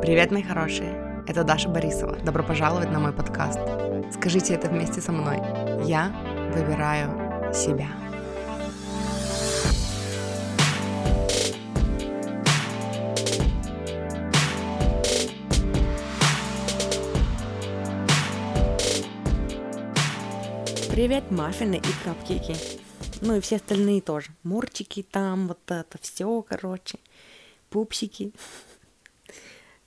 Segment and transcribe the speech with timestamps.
[0.00, 1.24] Привет, мои хорошие!
[1.26, 2.16] Это Даша Борисова.
[2.18, 3.58] Добро пожаловать на мой подкаст.
[4.14, 5.38] Скажите это вместе со мной.
[5.84, 6.12] Я
[6.54, 7.88] выбираю себя.
[20.92, 22.54] Привет, маффины и капкейки.
[23.20, 24.30] Ну и все остальные тоже.
[24.44, 26.98] Мурчики там, вот это все, короче.
[27.68, 28.32] Пупсики.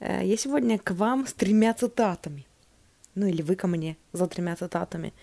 [0.01, 2.45] Э, я сегодня к вам с тремя цитатами.
[3.15, 5.13] Ну или вы ко мне за тремя цитатами.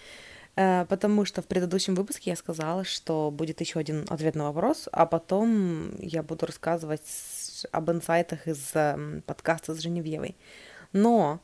[0.56, 4.88] Э, потому что в предыдущем выпуске я сказала, что будет еще один ответ на вопрос,
[4.92, 10.36] а потом я буду рассказывать об инсайтах из эм, подкаста с Женевьевой.
[10.92, 11.40] Но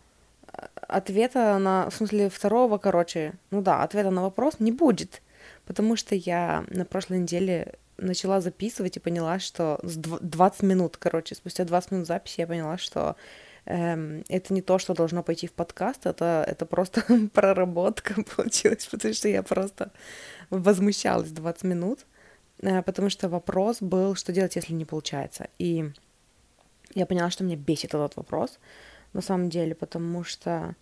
[0.53, 5.23] э, ответа на, в смысле, второго, короче, ну да, ответа на вопрос не будет,
[5.67, 11.65] потому что я на прошлой неделе начала записывать и поняла, что 20 минут, короче, спустя
[11.65, 13.17] 20 минут записи я поняла, что
[13.67, 19.15] эм, это не то, что должно пойти в подкаст, это, это просто проработка получилась, потому
[19.15, 19.93] что я просто
[20.51, 22.07] возмущалась 20 минут,
[22.63, 25.49] э, потому что вопрос был, что делать, если не получается.
[25.59, 25.91] И
[26.95, 28.59] я поняла, что меня бесит этот вопрос,
[29.13, 30.75] на самом деле, потому что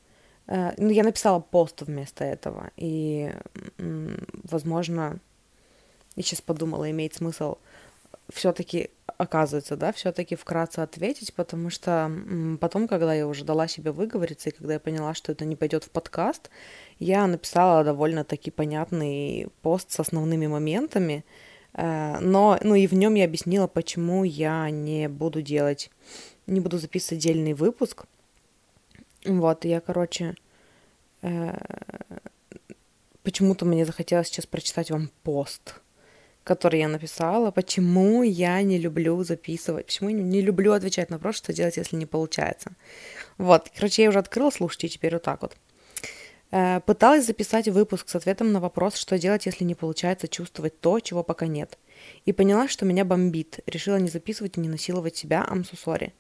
[0.47, 3.33] э, ну, я написала пост вместо этого, и,
[3.79, 5.21] возможно,
[6.17, 7.57] я сейчас подумала, имеет смысл
[8.29, 12.11] все-таки оказывается, да, все-таки вкратце ответить, потому что
[12.61, 15.85] потом, когда я уже дала себе выговориться, и когда я поняла, что это не пойдет
[15.85, 16.51] в подкаст,
[16.99, 21.25] я написала довольно-таки понятный пост с основными моментами,
[21.75, 25.91] э, но, ну и в нем я объяснила, почему я не буду делать,
[26.47, 28.05] не буду записывать отдельный выпуск.
[29.25, 30.35] Вот, я, короче,
[31.23, 31.57] э,
[33.23, 35.81] почему-то мне захотелось сейчас прочитать вам пост,
[36.45, 41.37] который я написала, почему я не люблю записывать, почему я не люблю отвечать на вопрос,
[41.37, 42.73] что делать, если не получается.
[43.39, 45.57] Вот, короче, я уже открыла, слушайте, теперь вот так вот.
[46.53, 51.01] Э, пыталась записать выпуск с ответом на вопрос, что делать, если не получается чувствовать то,
[51.01, 51.79] чего пока нет.
[52.27, 53.61] И поняла, что меня бомбит.
[53.67, 56.13] Решила не записывать и не насиловать себя, sorry.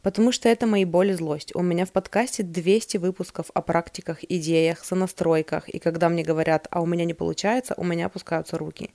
[0.00, 1.54] Потому что это мои боли и злость.
[1.54, 5.68] У меня в подкасте 200 выпусков о практиках, идеях, сонастройках.
[5.70, 8.90] И когда мне говорят, а у меня не получается, у меня опускаются руки.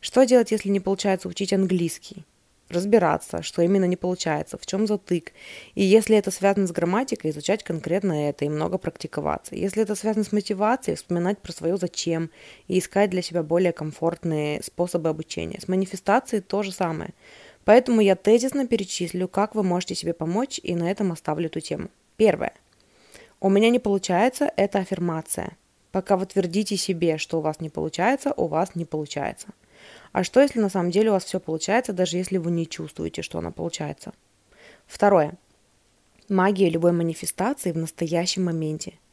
[0.00, 2.24] Что делать, если не получается учить английский?
[2.70, 5.32] разбираться, что именно не получается, в чем затык.
[5.74, 9.54] И если это связано с грамматикой, изучать конкретно это и много практиковаться.
[9.54, 12.30] Если это связано с мотивацией, вспоминать про свое зачем
[12.68, 15.60] и искать для себя более комфортные способы обучения.
[15.60, 17.10] С манифестацией то же самое.
[17.64, 21.88] Поэтому я тезисно перечислю, как вы можете себе помочь, и на этом оставлю эту тему.
[22.16, 22.54] Первое.
[23.40, 25.56] У меня не получается– это аффирмация.
[25.92, 29.48] Пока вы твердите себе, что у вас не получается, у вас не получается.
[30.12, 33.22] А что, если на самом деле у вас все получается, даже если вы не чувствуете,
[33.22, 34.12] что оно получается?
[34.86, 35.34] Второе.
[36.28, 38.94] Магия любой манифестации в настоящем моменте–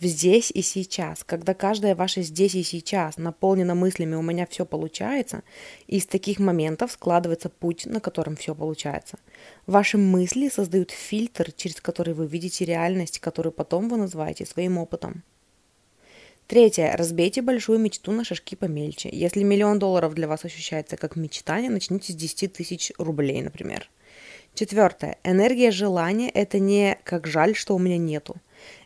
[0.00, 4.64] в здесь и сейчас, когда каждое ваше здесь и сейчас наполнено мыслями «у меня все
[4.64, 5.42] получается»,
[5.86, 9.18] из таких моментов складывается путь, на котором все получается.
[9.66, 15.22] Ваши мысли создают фильтр, через который вы видите реальность, которую потом вы называете своим опытом.
[16.50, 16.96] Третье.
[16.96, 19.08] Разбейте большую мечту на шажки помельче.
[19.12, 23.88] Если миллион долларов для вас ощущается как мечтание, начните с 10 тысяч рублей, например.
[24.54, 25.18] Четвертое.
[25.22, 28.34] Энергия желания– это не «как жаль, что у меня нету».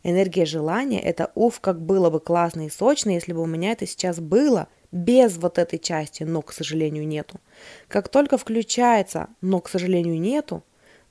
[0.02, 3.86] Энергия желания– это «уф, как было бы классно и сочно, если бы у меня это
[3.86, 7.41] сейчас было», без вот этой части, но, к сожалению, нету.
[7.88, 10.62] Как только включается, но, к сожалению, нету,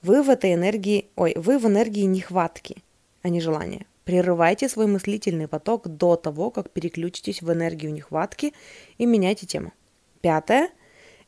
[0.03, 2.83] вы в этой энергии, ой, вы в энергии нехватки,
[3.23, 3.87] а не желания.
[4.05, 8.53] Прерывайте свой мыслительный поток до того, как переключитесь в энергию нехватки
[8.97, 9.71] и меняйте тему.
[10.21, 10.69] Пятое.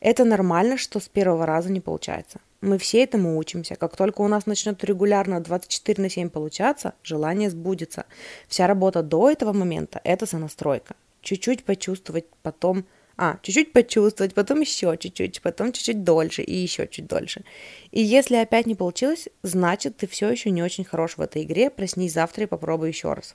[0.00, 2.40] Это нормально, что с первого раза не получается.
[2.60, 3.76] Мы все этому учимся.
[3.76, 8.04] Как только у нас начнет регулярно 24 на 7 получаться, желание сбудется.
[8.48, 10.96] Вся работа до этого момента– это сонастройка.
[11.22, 12.84] Чуть-чуть почувствовать, потом...
[13.18, 17.44] А, чуть-чуть почувствовать, потом еще чуть-чуть, потом чуть-чуть дольше и еще чуть дольше.
[17.90, 21.70] И если опять не получилось, значит, ты все еще не очень хорош в этой игре,
[21.70, 23.34] проснись завтра и попробуй еще раз.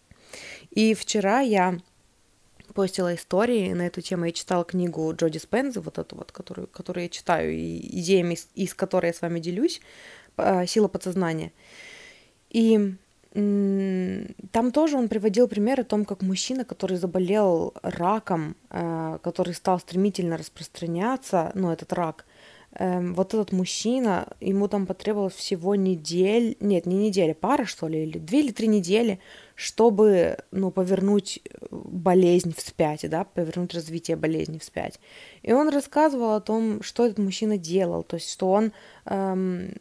[0.69, 1.79] И вчера я
[2.75, 4.25] постила истории на эту тему.
[4.25, 8.75] Я читала книгу Джоди Спенза, вот эту вот, которую, которую я читаю, и идеями, из
[8.75, 9.81] которой я с вами делюсь,
[10.67, 11.51] «Сила подсознания».
[12.49, 12.93] И
[13.33, 19.79] там тоже он приводил пример о том, как мужчина, который заболел раком, э, который стал
[19.79, 22.25] стремительно распространяться, ну, этот рак,
[22.73, 28.03] эм, вот этот мужчина, ему там потребовалось всего недель, нет, не неделя, пара, что ли,
[28.03, 29.19] или две или три недели,
[29.55, 34.99] чтобы, ну, повернуть э, болезнь вспять, да, повернуть развитие болезни вспять.
[35.41, 38.73] И он рассказывал о том, что этот мужчина делал, то есть, что он,
[39.05, 39.75] эм,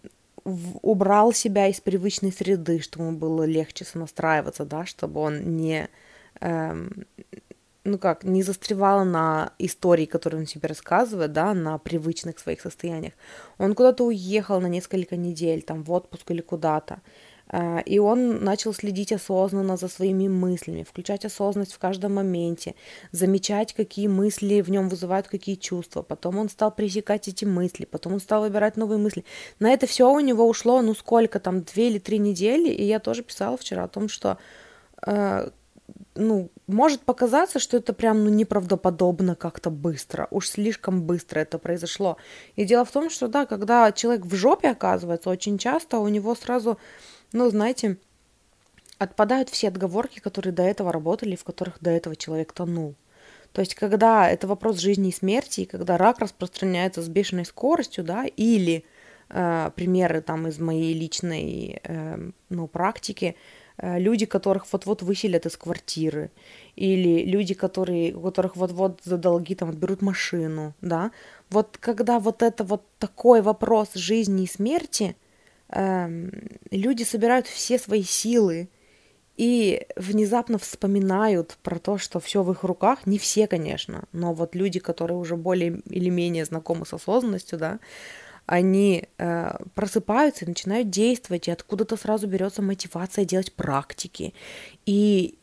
[0.44, 5.88] убрал себя из привычной среды, чтобы ему было легче сонастраиваться, да, чтобы он не,
[6.40, 7.06] эм,
[7.84, 13.14] ну как, не застревал на истории, которые он себе рассказывает, да, на привычных своих состояниях.
[13.58, 17.00] Он куда-то уехал на несколько недель, там, в отпуск или куда-то.
[17.52, 22.76] А, и он начал следить осознанно за своими мыслями, включать осознанность в каждом моменте,
[23.10, 26.02] замечать, какие мысли в нем вызывают какие чувства.
[26.02, 29.24] Потом он стал пресекать эти мысли, потом он стал выбирать новые мысли.
[29.58, 32.68] На это все у него ушло, ну сколько там, две или три недели.
[32.68, 34.38] И я тоже писала вчера о том, что
[35.04, 35.50] э,
[36.14, 42.16] ну, может показаться, что это прям ну, неправдоподобно как-то быстро, уж слишком быстро это произошло.
[42.54, 46.36] И дело в том, что да, когда человек в жопе оказывается, очень часто у него
[46.36, 46.78] сразу
[47.32, 47.96] ну, знаете,
[48.98, 52.94] отпадают все отговорки, которые до этого работали, в которых до этого человек тонул.
[53.52, 58.04] То есть, когда это вопрос жизни и смерти, и когда рак распространяется с бешеной скоростью,
[58.04, 58.84] да, или
[59.28, 63.36] э, примеры там из моей личной э, ну, практики,
[63.78, 66.30] э, люди, которых вот-вот выселят из квартиры,
[66.76, 71.10] или люди, которые, у которых вот-вот за долги там отберут машину, да,
[71.48, 75.16] вот когда вот это вот такой вопрос жизни и смерти–
[75.72, 78.68] люди собирают все свои силы
[79.36, 83.06] и внезапно вспоминают про то, что все в их руках.
[83.06, 87.78] Не все, конечно, но вот люди, которые уже более или менее знакомы с осознанностью, да,
[88.46, 94.34] они э, просыпаются и начинают действовать, и откуда-то сразу берется мотивация делать практики.
[94.86, 95.38] И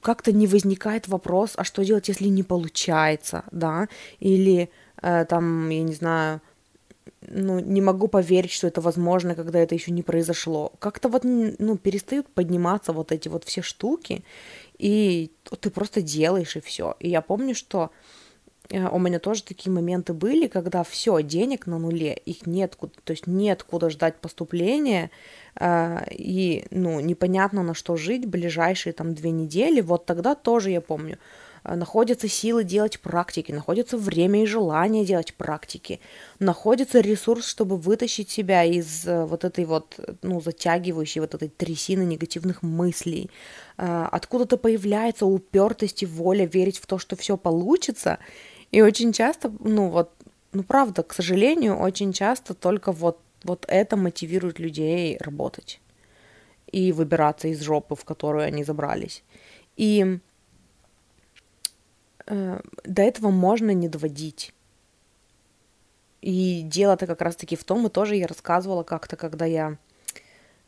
[0.00, 3.88] как-то не возникает вопрос, а что делать, если не получается, да,
[4.20, 4.70] или
[5.02, 6.40] э, там, я не знаю,
[7.28, 10.72] ну, не могу поверить, что это возможно, когда это еще не произошло.
[10.78, 14.24] Как-то вот, ну, перестают подниматься вот эти вот все штуки,
[14.78, 15.30] и
[15.60, 16.96] ты просто делаешь, и все.
[17.00, 17.90] И я помню, что
[18.70, 23.10] э, у меня тоже такие моменты были, когда все, денег на нуле, их нет, то
[23.10, 25.10] есть нет куда ждать поступления,
[25.58, 30.80] э, и, ну, непонятно на что жить ближайшие там две недели, вот тогда тоже я
[30.80, 31.18] помню,
[31.64, 36.00] находятся силы делать практики, находится время и желание делать практики,
[36.38, 42.02] находится ресурс, чтобы вытащить себя из э, вот этой вот, ну, затягивающей вот этой трясины
[42.02, 43.30] негативных мыслей.
[43.78, 48.18] Э, откуда-то появляется упертость и воля верить в то, что все получится.
[48.70, 50.10] И очень часто, ну вот,
[50.52, 55.80] ну правда, к сожалению, очень часто только вот, вот это мотивирует людей работать
[56.72, 59.22] и выбираться из жопы, в которую они забрались.
[59.76, 60.18] И э,
[62.26, 64.54] до этого можно не доводить.
[66.24, 69.76] И дело-то как раз-таки в том, и тоже я рассказывала как-то, когда я...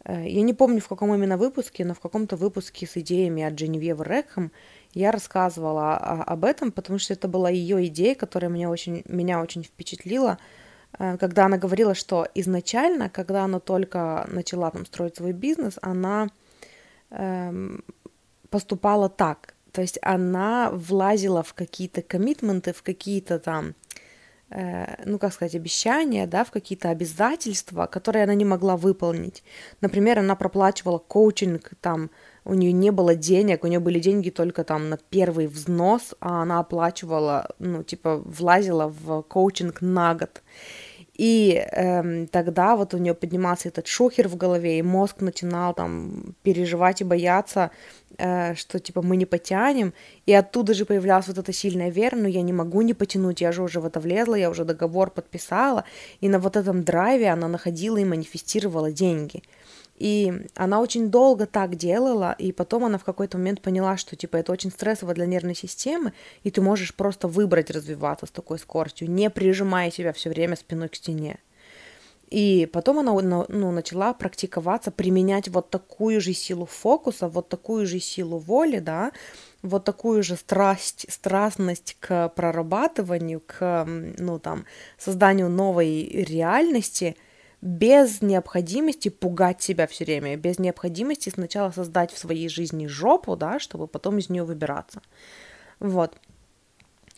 [0.05, 3.55] Э, я не помню, в каком именно выпуске, но в каком-то выпуске с идеями от
[3.55, 4.53] Дженевьевы Рекхэм
[4.93, 9.65] я рассказывала об этом, потому что это была ее идея, которая меня очень, меня очень
[9.65, 10.37] впечатлила,
[10.99, 16.29] э, когда она говорила, что изначально, когда она только начала там строить свой бизнес, она
[17.09, 17.83] эм,
[18.51, 19.55] поступала так.
[19.77, 23.75] То есть она влазила в какие-то коммитменты, в какие-то там,
[24.49, 29.45] э, ну, как сказать, обещания, да, в какие-то обязательства, которые она не могла выполнить.
[29.83, 32.09] Например, она проплачивала коучинг, там,
[32.47, 36.41] у нее не было денег, у нее были деньги только там на первый взнос, а
[36.41, 40.43] она оплачивала, ну, типа, влазила в коучинг на год.
[41.17, 46.35] И эм, тогда вот у нее поднимался этот шухер в голове, и мозг начинал там
[46.43, 47.71] переживать и бояться,
[48.19, 49.95] э, что типа мы не потянем.
[50.27, 53.53] И оттуда же появлялась вот эта сильная вера, ну я не могу не потянуть, я
[53.53, 55.85] же уже в это влезла, я уже договор подписала.
[56.21, 59.43] И на вот этом драйве она находила и манифестировала деньги.
[59.97, 64.37] И она очень долго так делала, и потом она в какой-то момент поняла, что типа
[64.37, 66.13] это очень стрессово для нервной системы,
[66.43, 70.91] и ты можешь просто выбрать развиваться с такой скоростью, не прижимая себя все время спиной
[70.91, 71.39] к стене.
[72.29, 73.13] И потом она
[73.49, 79.13] ну, начала практиковаться, применять вот такую же силу фокуса, вот такую же силу воли, да,
[79.63, 84.67] вот такую же страсть, страстность к прорабатыванию, к, ну, там,
[84.99, 87.17] созданию новой реальности–
[87.63, 93.59] без необходимости пугать себя все время, без необходимости сначала создать в своей жизни жопу, да,
[93.59, 95.01] чтобы потом из нее выбираться.
[95.81, 96.17] Вот.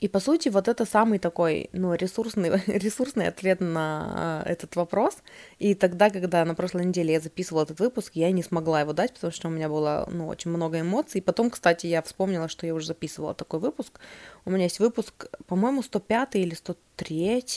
[0.01, 5.19] И по сути вот это самый такой, ну, ресурсный, ресурсный ответ на э, этот вопрос.
[5.59, 9.15] И тогда, когда на прошлой неделе я записывала этот выпуск, я не смогла его дать,
[9.15, 11.19] потому что у меня было, ну, очень много эмоций.
[11.19, 13.99] И потом, кстати, я вспомнила, что я уже записывала такой выпуск.
[14.45, 16.79] У меня есть выпуск, по-моему, 105 или 103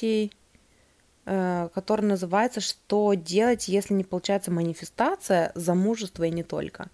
[0.02, 0.40] Э,
[1.25, 6.90] который называется «Что делать, если не получается манифестация замужества и не только».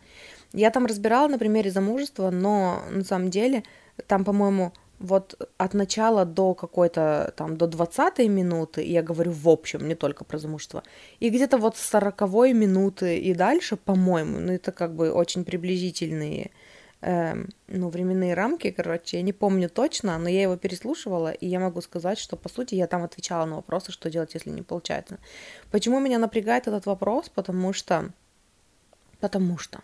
[0.54, 3.64] Я там разбирала на примере замужества, но на самом деле
[4.08, 9.88] там, по-моему, вот от начала до какой-то там до 20 минуты, я говорю в общем,
[9.88, 10.84] не только про замужество,
[11.20, 12.22] и где-то вот с 40
[12.54, 16.52] минуты и дальше, по-моему, ну это как бы очень приблизительные
[17.08, 21.60] э, ну, временные рамки, короче, я не помню точно, но я его переслушивала, и я
[21.60, 25.18] могу сказать, что, по сути, я там отвечала на вопросы, что делать, если не получается.
[25.72, 27.30] Почему меня напрягает этот вопрос?
[27.30, 28.12] Потому что...
[29.20, 29.82] Потому что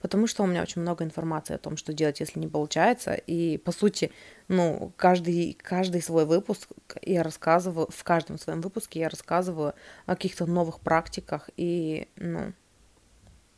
[0.00, 3.14] потому что у меня очень много информации о том, что делать, если не получается.
[3.14, 4.12] И, по сути,
[4.46, 6.68] ну, каждый, каждый свой выпуск
[7.02, 11.50] я рассказываю, в каждом своем выпуске я рассказываю о каких-то новых практиках.
[11.56, 12.52] И, ну,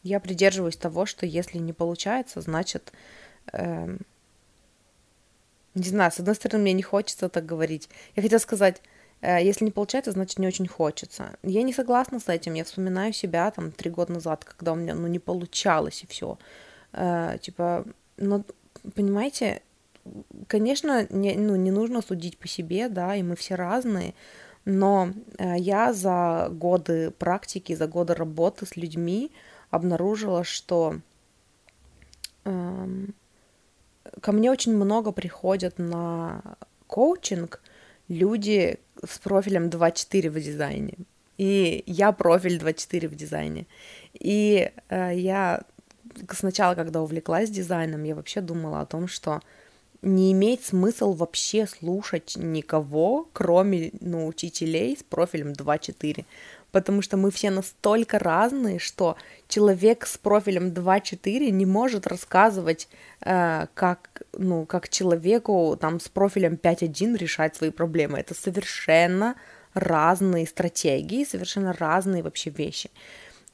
[0.08, 2.92] я придерживаюсь того, что если не получается, значит,
[3.52, 4.00] эм,
[5.74, 7.88] не знаю, с одной стороны, мне не хочется так говорить.
[8.16, 8.82] Я хотела сказать,
[9.20, 11.36] Э, если не получается, значит, не очень хочется.
[11.42, 12.54] Я не согласна с этим.
[12.54, 16.38] Я вспоминаю себя там три года назад, когда у меня, ну, не получалось и все.
[16.92, 17.84] Э, типа,
[18.16, 18.44] ну,
[18.94, 19.62] понимаете,
[20.46, 24.14] конечно, не, ну, не нужно судить по себе, да, и мы все разные,
[24.64, 29.32] но э, я за годы практики, за годы работы с людьми
[29.70, 31.00] обнаружила, что
[32.44, 32.86] э,
[34.20, 36.42] ко мне очень много приходят на
[36.86, 37.60] коучинг
[38.08, 40.94] люди, с профилем 2.4 в дизайне.
[41.36, 43.66] И я профиль 2.4 в дизайне.
[44.12, 45.62] И э, я
[46.32, 49.40] сначала, когда увлеклась дизайном, я вообще думала о том, что
[50.02, 56.24] не имеет смысл вообще слушать никого, кроме ну, учителей с профилем 2.4
[56.72, 59.16] потому что мы все настолько разные, что
[59.48, 62.88] человек с профилем 2.4 не может рассказывать,
[63.20, 68.18] э, как, ну, как человеку там с профилем 5.1 решать свои проблемы.
[68.18, 69.34] Это совершенно
[69.74, 72.90] разные стратегии, совершенно разные вообще вещи.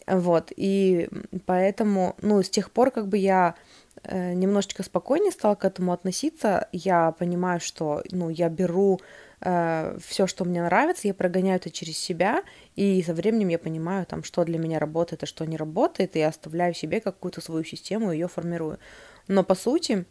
[0.07, 1.09] Вот, и
[1.47, 3.55] поэтому, ну, с тех пор как бы я
[4.03, 9.01] э, немножечко спокойнее стала к этому относиться, я понимаю, что, ну, я беру
[9.45, 12.43] э, все, что мне нравится, я прогоняю это через себя,
[12.77, 16.21] и со временем я понимаю, там, что для меня работает, а что не работает, и
[16.21, 18.79] я оставляю себе какую-то свою систему, ее формирую.
[19.29, 20.07] Но по сути,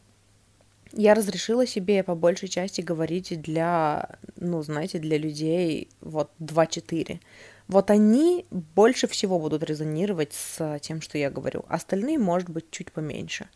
[0.93, 7.19] я разрешила себе по большей части говорить для, ну, знаете, для людей вот 2-4.
[7.67, 11.65] Вот они больше всего будут резонировать с тем, что я говорю.
[11.67, 13.49] Остальные, может быть, чуть поменьше.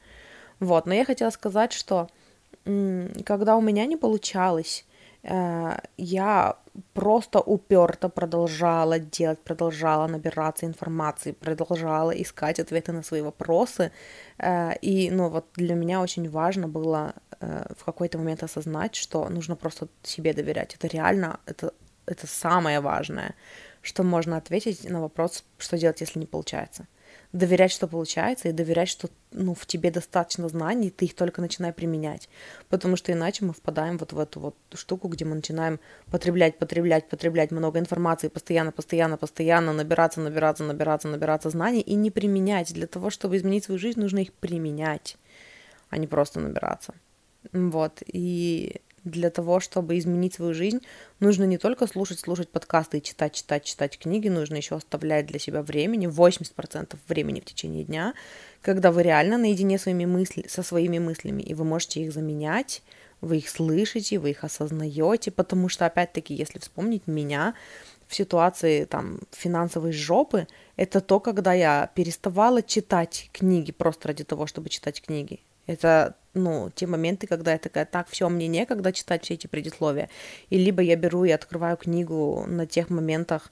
[0.59, 2.09] Вот, но я хотела сказать, что
[3.25, 4.85] когда у меня не получалось
[5.23, 6.57] я
[6.93, 13.91] просто уперто продолжала делать, продолжала набираться информации, продолжала искать ответы на свои вопросы.
[14.37, 19.29] Э, и, ну, вот для меня очень важно было э, в какой-то момент осознать, что
[19.29, 20.75] нужно просто себе доверять.
[20.75, 21.73] Это реально, это,
[22.05, 23.33] это самое важное,
[23.81, 26.85] что можно ответить на вопрос, что делать, если не получается
[27.37, 31.71] доверять, что получается, и доверять, что ну, в тебе достаточно знаний, ты их только начинай
[31.71, 32.29] применять.
[32.69, 35.79] Потому что иначе мы впадаем вот в эту вот штуку, где мы начинаем
[36.11, 42.11] потреблять, потреблять, потреблять много информации, постоянно, постоянно, постоянно набираться, набираться, набираться, набираться знаний и не
[42.11, 42.73] применять.
[42.73, 45.17] Для того, чтобы изменить свою жизнь, нужно их применять,
[45.89, 46.93] а не просто набираться.
[47.53, 48.01] Вот.
[48.05, 50.81] И для того, чтобы изменить свою жизнь,
[51.19, 55.39] нужно не только слушать, слушать подкасты и читать, читать, читать книги, нужно еще оставлять для
[55.39, 58.13] себя времени, 80% времени в течение дня,
[58.61, 62.83] когда вы реально наедине своими мысли, со своими мыслями, и вы можете их заменять,
[63.21, 67.55] вы их слышите, вы их осознаете, потому что, опять-таки, если вспомнить меня
[68.07, 74.47] в ситуации там финансовой жопы, это то, когда я переставала читать книги просто ради того,
[74.47, 75.39] чтобы читать книги.
[75.67, 80.09] Это, ну, те моменты, когда я такая, так, все, мне некогда читать все эти предисловия.
[80.49, 83.51] И либо я беру и открываю книгу на тех моментах,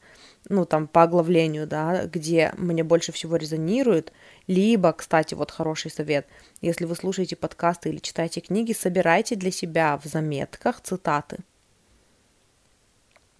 [0.50, 4.14] ну, там, по оглавлению, да, где мне больше всего резонирует,
[4.48, 6.28] либо, кстати, вот хороший совет,
[6.62, 11.40] если вы слушаете подкасты или читаете книги, собирайте для себя в заметках цитаты.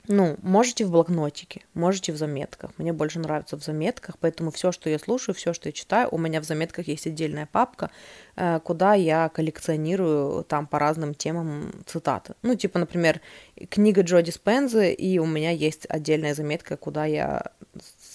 [0.08, 2.72] Ну, можете в блокнотике, можете в заметках.
[2.78, 6.18] Мне больше нравится в заметках, поэтому все, что я слушаю, все, что я читаю, у
[6.18, 7.90] меня в заметках есть отдельная папка,
[8.36, 12.36] э, куда я коллекционирую там по разным темам цитаты.
[12.44, 13.22] Ну, типа, например,
[13.70, 17.52] книга Джо Диспензы, и у меня есть отдельная заметка, куда я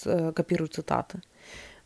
[0.05, 1.21] э, копирую цитаты.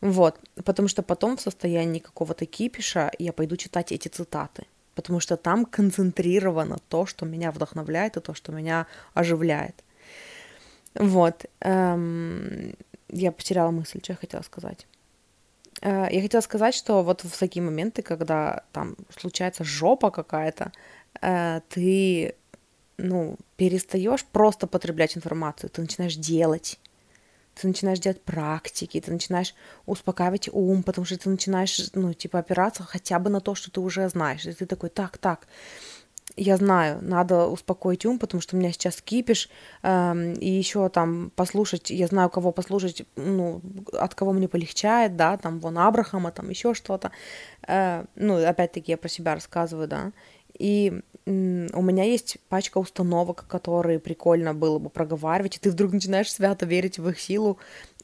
[0.01, 5.37] Вот, потому что потом в состоянии какого-то кипиша я пойду читать эти цитаты потому что
[5.37, 9.84] там концентрировано то, что меня вдохновляет и то, что меня оживляет.
[10.95, 11.47] Вот.
[11.61, 12.75] Эм,
[13.09, 14.87] я потеряла мысль, что я хотела сказать.
[15.83, 20.73] Э, я хотела сказать, что вот в такие моменты, когда там случается жопа какая-то,
[21.21, 22.35] э, ты,
[22.97, 26.79] ну, перестаешь просто потреблять информацию, ты начинаешь делать.
[27.55, 29.55] Ты начинаешь делать практики, ты начинаешь
[29.87, 33.81] успокаивать ум, потому что ты начинаешь, ну, типа, опираться хотя бы на то, что ты
[33.81, 34.45] уже знаешь.
[34.45, 35.47] И ты такой, так, так,
[36.37, 39.49] я знаю, надо успокоить ум, потому что у меня сейчас кипиш,
[39.83, 43.61] э, и еще там послушать, я знаю, кого послушать, ну,
[43.93, 47.13] от кого мне полегчает, да, там, вон, Абрахама, там, еще что-то.
[47.67, 50.13] Э, ну, опять-таки, я про себя рассказываю, да.
[50.59, 56.31] И у меня есть пачка установок, которые прикольно было бы проговаривать, и ты вдруг начинаешь
[56.31, 57.59] свято верить в их силу,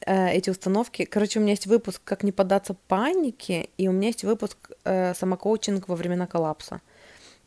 [0.06, 1.04] э, эти установки.
[1.04, 5.14] Короче, у меня есть выпуск «Как не поддаться панике», и у меня есть выпуск э,
[5.14, 6.80] «Самокоучинг во времена коллапса».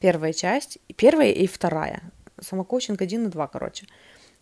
[0.04, 2.04] Первая часть, первая и вторая.
[2.38, 3.88] Самокоучинг один и два, короче.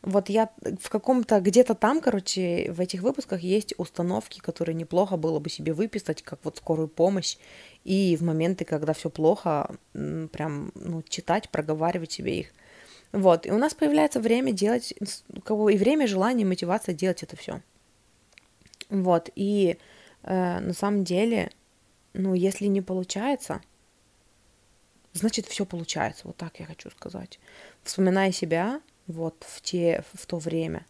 [0.02, 0.50] Вот я
[0.80, 5.74] в каком-то, где-то там, короче, в этих выпусках есть установки, которые неплохо было бы себе
[5.74, 7.38] выписать, как вот скорую помощь,
[7.84, 12.48] и в моменты, когда все плохо, прям, ну, читать, проговаривать себе их.
[13.12, 14.96] Вот, и у нас появляется время делать,
[15.44, 17.62] кого и время, желание, мотивация делать это все.
[18.90, 19.78] Вот, и
[20.24, 21.52] э, на самом деле,
[22.14, 23.62] ну, если не получается,
[25.14, 27.40] значит, все получается, вот так я хочу сказать.
[27.84, 30.86] Вспоминая себя, вот в, те, в то время.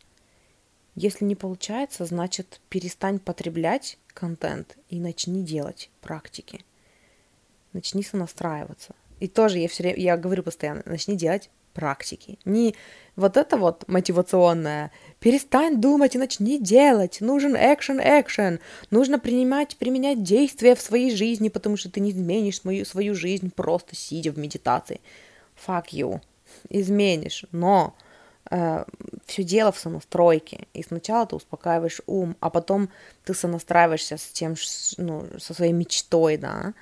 [0.95, 6.63] Если не получается, значит, перестань потреблять контент и начни делать практики.
[7.73, 8.95] Начни сонастраиваться.
[9.19, 12.39] И тоже я все время, я говорю постоянно, начни делать практики.
[12.45, 12.75] Не
[13.15, 14.91] вот это вот мотивационное.
[15.19, 17.21] Перестань думать и начни делать.
[17.21, 18.59] Нужен экшен, экшен.
[18.89, 23.51] Нужно принимать, применять действия в своей жизни, потому что ты не изменишь свою, свою жизнь
[23.53, 25.01] просто сидя в медитации.
[25.67, 26.21] Fuck you.
[26.69, 27.45] Изменишь.
[27.51, 27.95] Но
[28.49, 28.85] э,
[29.25, 30.67] все дело в сонастройке.
[30.73, 32.89] И сначала ты успокаиваешь ум, а потом
[33.25, 34.55] ты сонастраиваешься с тем,
[34.97, 36.73] ну, со своей мечтой, да,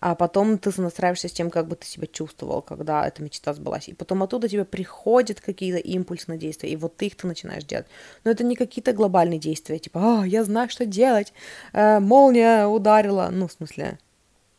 [0.00, 3.88] а потом ты сонастраиваешься с тем, как бы ты себя чувствовал, когда эта мечта сбылась.
[3.88, 7.86] И потом оттуда тебе приходят какие-то импульсные действия, и вот их ты начинаешь делать.
[8.24, 11.32] Но это не какие-то глобальные действия, типа, а, я знаю, что делать,
[11.72, 13.98] э, молния ударила, ну, в смысле,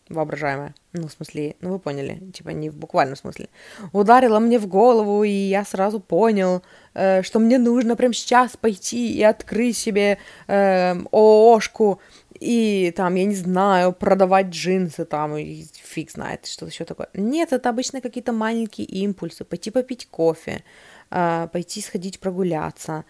[0.10, 0.74] воображаемая.
[0.94, 3.48] Ну, в смысле, ну вы поняли, типа не в буквальном смысле.
[3.94, 6.64] Ударила мне в голову, и я сразу понял,
[6.94, 12.02] э, что мне нужно прямо сейчас пойти и открыть себе э, ООшку,
[12.40, 17.10] и там, я не знаю, продавать джинсы там, и фиг знает, что еще такое.
[17.14, 20.64] Нет, это обычно какие-то маленькие импульсы, пойти попить кофе,
[21.12, 23.06] э, пойти сходить прогуляться,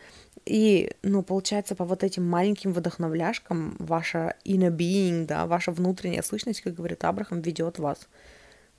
[0.45, 6.61] и, ну, получается, по вот этим маленьким вдохновляшкам ваша inner being, да, ваша внутренняя сущность,
[6.61, 8.07] как говорит Абрахам, ведет вас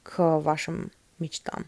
[0.03, 1.67] к вашим мечтам.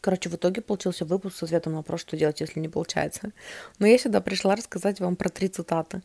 [0.00, 3.32] Короче, в итоге получился выпуск с ответом на вопрос, что делать, если не получается.
[3.78, 6.02] Но я сюда пришла рассказать вам про три цитаты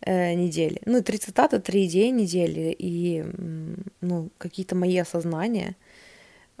[0.00, 0.80] э, недели.
[0.84, 3.24] Ну, три цитаты, три идеи недели и,
[4.00, 5.76] ну, какие-то мои осознания–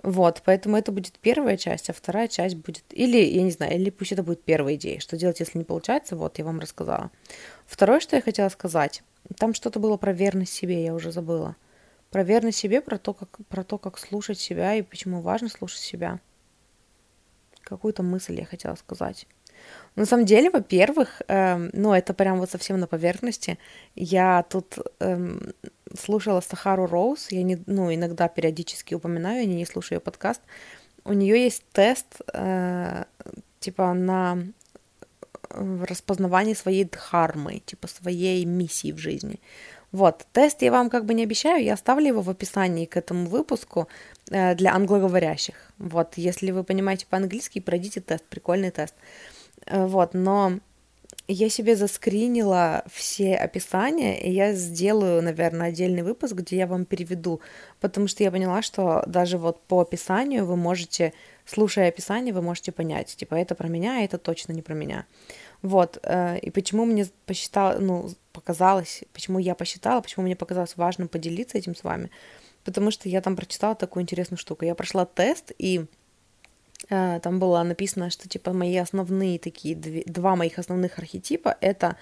[0.02, 2.84] вот, поэтому это будет первая часть, а вторая часть будет...
[2.90, 4.98] Или, я не знаю, или пусть это будет первая идея.
[4.98, 6.16] Что делать, если не получается?
[6.16, 7.10] Вот, я вам рассказала.
[7.66, 9.02] Второе, что я хотела сказать.
[9.38, 11.56] Там что-то было про верность себе, я уже забыла.
[12.10, 15.80] Про верность себе, про то, как, про то, как слушать себя и почему важно слушать
[15.80, 16.20] себя.
[17.62, 19.26] Какую-то мысль я хотела сказать.
[19.94, 23.58] На самом деле, во-первых, эм, ну, это прям вот совсем на поверхности.
[23.94, 25.52] Я тут эм,
[25.98, 30.40] слушала Сахару Роуз, я не, ну, иногда периодически упоминаю, я не слушаю ее подкаст.
[31.04, 33.04] У нее есть тест, э,
[33.60, 34.38] типа, на
[35.50, 39.40] распознавание своей дхармы, типа, своей миссии в жизни.
[39.90, 43.26] Вот, тест я вам как бы не обещаю, я оставлю его в описании к этому
[43.26, 43.88] выпуску
[44.30, 45.54] э, для англоговорящих.
[45.76, 48.94] Вот, если вы понимаете по-английски, пройдите тест, прикольный тест.
[48.94, 49.31] Э,
[49.70, 50.60] вот, но
[51.28, 57.40] я себе заскринила все описания, и я сделаю, наверное, отдельный выпуск, где я вам переведу,
[57.80, 61.12] потому что я поняла, что даже вот по описанию вы можете,
[61.44, 65.06] слушая описание, вы можете понять, типа, это про меня, а это точно не про меня.
[65.62, 71.08] Вот, э, и почему мне посчитала, ну, показалось, почему я посчитала, почему мне показалось важным
[71.08, 72.10] поделиться этим с вами,
[72.64, 74.64] потому что я там прочитала такую интересную штуку.
[74.64, 76.01] Я прошла тест, и Э,
[76.88, 81.96] там было написано, что типа мои основные такие, два моих основных архетипа это,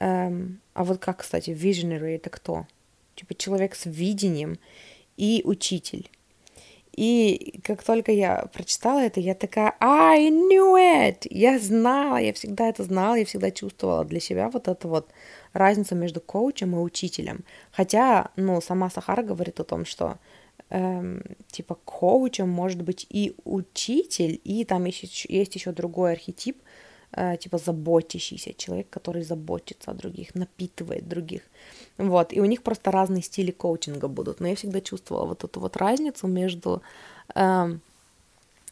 [0.00, 2.66] эм, а вот как, кстати, visionary это кто?
[3.14, 4.58] Типа человек с видением
[5.16, 6.10] и учитель.
[6.94, 11.26] И как только я прочитала это, я такая, I knew it!
[11.30, 15.08] Я знала, я всегда это знала, я всегда чувствовала для себя вот эту вот
[15.54, 17.44] разницу между коучем и учителем.
[17.70, 20.18] Хотя, ну, сама Сахара говорит о том, что
[20.72, 26.56] эм, типа коучем может быть и учитель, и там есть, есть еще другой архетип,
[27.12, 31.42] э, типа заботящийся человек, который заботится о других, напитывает других.
[31.98, 34.40] Вот, и у них просто разные стили коучинга будут.
[34.40, 36.82] Но я всегда чувствовала вот эту вот разницу между,
[37.34, 37.82] эм,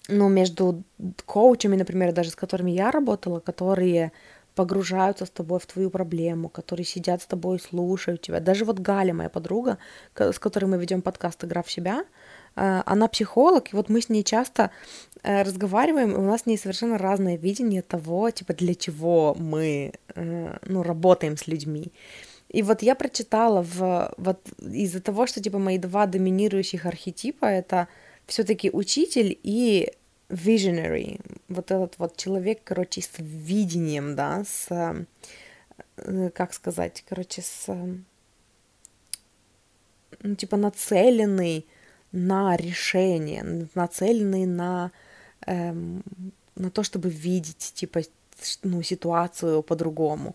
[0.08, 0.82] ну, между
[1.26, 4.12] коучами, например, даже с которыми я работала, которые
[4.60, 8.40] погружаются с тобой в твою проблему, которые сидят с тобой, слушают тебя.
[8.40, 9.78] Даже вот Галя, моя подруга,
[10.14, 12.04] с которой мы ведем подкаст «Игра в себя»,
[12.56, 14.70] э, она психолог, и вот мы с ней часто
[15.22, 19.92] э, разговариваем, и у нас с ней совершенно разное видение того, типа, для чего мы,
[20.14, 21.92] э, ну, работаем с людьми.
[22.50, 27.88] И вот я прочитала в, вот из-за того, что, типа, мои два доминирующих архетипа— это
[28.26, 29.90] все таки учитель и
[30.30, 34.68] visionary, вот этот вот человек, короче, с видением, да, с,
[35.96, 37.66] э, как сказать, короче, с,
[40.22, 41.66] ну, типа, нацеленный
[42.12, 44.92] на решение, нацеленный на,
[45.46, 46.02] эм,
[46.56, 48.00] на то, чтобы видеть, типа,
[48.62, 50.34] ну, ситуацию по-другому.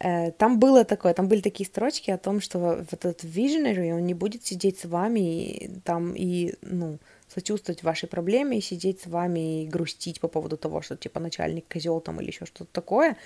[0.00, 4.06] Э, там было такое, там были такие строчки о том, что вот этот visionary, он
[4.06, 6.98] не будет сидеть с вами и там и, ну,
[7.34, 11.66] сочувствовать вашей проблеме и сидеть с вами и грустить по поводу того, что типа начальник
[11.72, 13.16] козел там или еще что-то такое,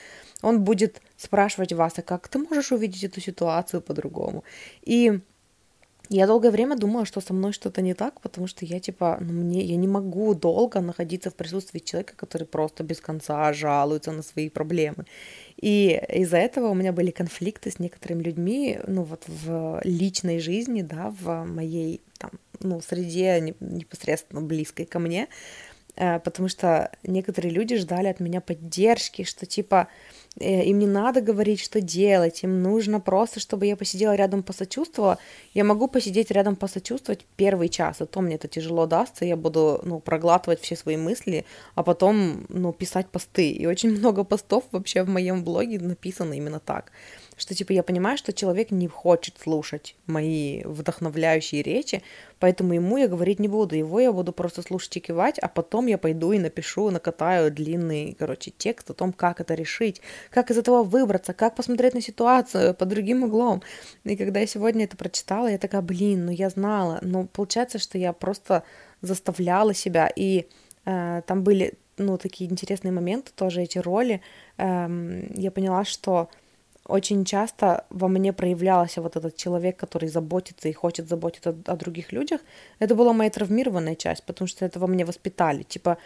[0.42, 4.44] он будет спрашивать вас, а как ты можешь увидеть эту ситуацию по-другому?
[4.82, 5.20] И
[6.10, 9.32] я долгое время думала, что со мной что-то не так, потому что я типа, ну
[9.32, 14.22] мне, я не могу долго находиться в присутствии человека, который просто без конца жалуется на
[14.22, 15.04] свои проблемы.
[15.60, 20.80] И из-за этого у меня были конфликты с некоторыми людьми, ну вот в личной жизни,
[20.80, 22.00] да, в моей
[22.60, 25.28] ну, среде непосредственно близкой ко мне,
[25.96, 29.88] э, потому что некоторые люди ждали от меня поддержки, что типа
[30.40, 35.18] Э, им не надо говорить, что делать, им нужно просто, чтобы я посидела рядом, посочувствовала.
[35.54, 39.80] Я могу посидеть рядом, посочувствовать первый час, а то мне это тяжело дастся, я буду,
[39.84, 41.44] ну, проглатывать все свои мысли,
[41.74, 43.50] а потом, ну, писать посты.
[43.50, 46.92] И очень много постов вообще в моем блоге написано именно так
[47.38, 52.02] что типа я понимаю, что человек не хочет слушать мои вдохновляющие речи,
[52.40, 55.86] поэтому ему я говорить не буду, его я буду просто слушать и кивать, а потом
[55.86, 60.58] я пойду и напишу, накатаю длинный, короче, текст о том, как это решить, как из
[60.58, 63.62] этого выбраться, как посмотреть на ситуацию под другим углом.
[64.04, 67.98] И когда я сегодня это прочитала, я такая, блин, ну я знала, но получается, что
[67.98, 68.64] я просто
[69.00, 70.48] заставляла себя, и
[70.84, 74.20] э, там были, ну, такие интересные моменты, тоже эти роли,
[74.56, 76.28] э, я поняла, что
[76.88, 82.12] очень часто во мне проявлялся вот этот человек, который заботится и хочет заботиться о, других
[82.12, 82.40] людях.
[82.78, 85.64] Это была моя травмированная часть, потому что это во мне воспитали.
[85.64, 85.98] Типа,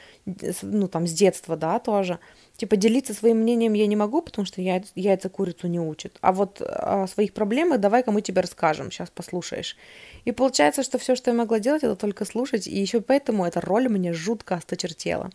[0.62, 2.18] ну там с детства, да, тоже.
[2.56, 6.18] Типа делиться своим мнением я не могу, потому что яйца, яйца курицу не учат.
[6.20, 9.76] А вот о своих проблемах давай-ка мы тебе расскажем, сейчас послушаешь.
[10.24, 12.66] И получается, что все, что я могла делать, это только слушать.
[12.66, 15.30] И еще поэтому эта роль мне жутко осточертела.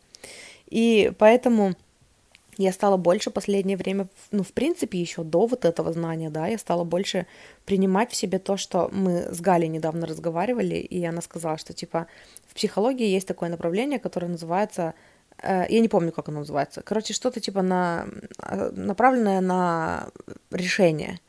[0.69, 1.75] И поэтому
[2.57, 6.57] я стала больше последнее время, ну, в принципе, еще до вот этого знания, да, я
[6.57, 7.27] стала больше
[7.65, 12.07] принимать в себе то, что мы с Галей недавно разговаривали, и она сказала, что, типа,
[12.47, 14.95] в психологии есть такое направление, которое называется,
[15.41, 18.07] э, я не помню, как оно называется, короче, что-то, типа, на,
[18.41, 20.09] э, направленное на
[20.51, 21.19] решение,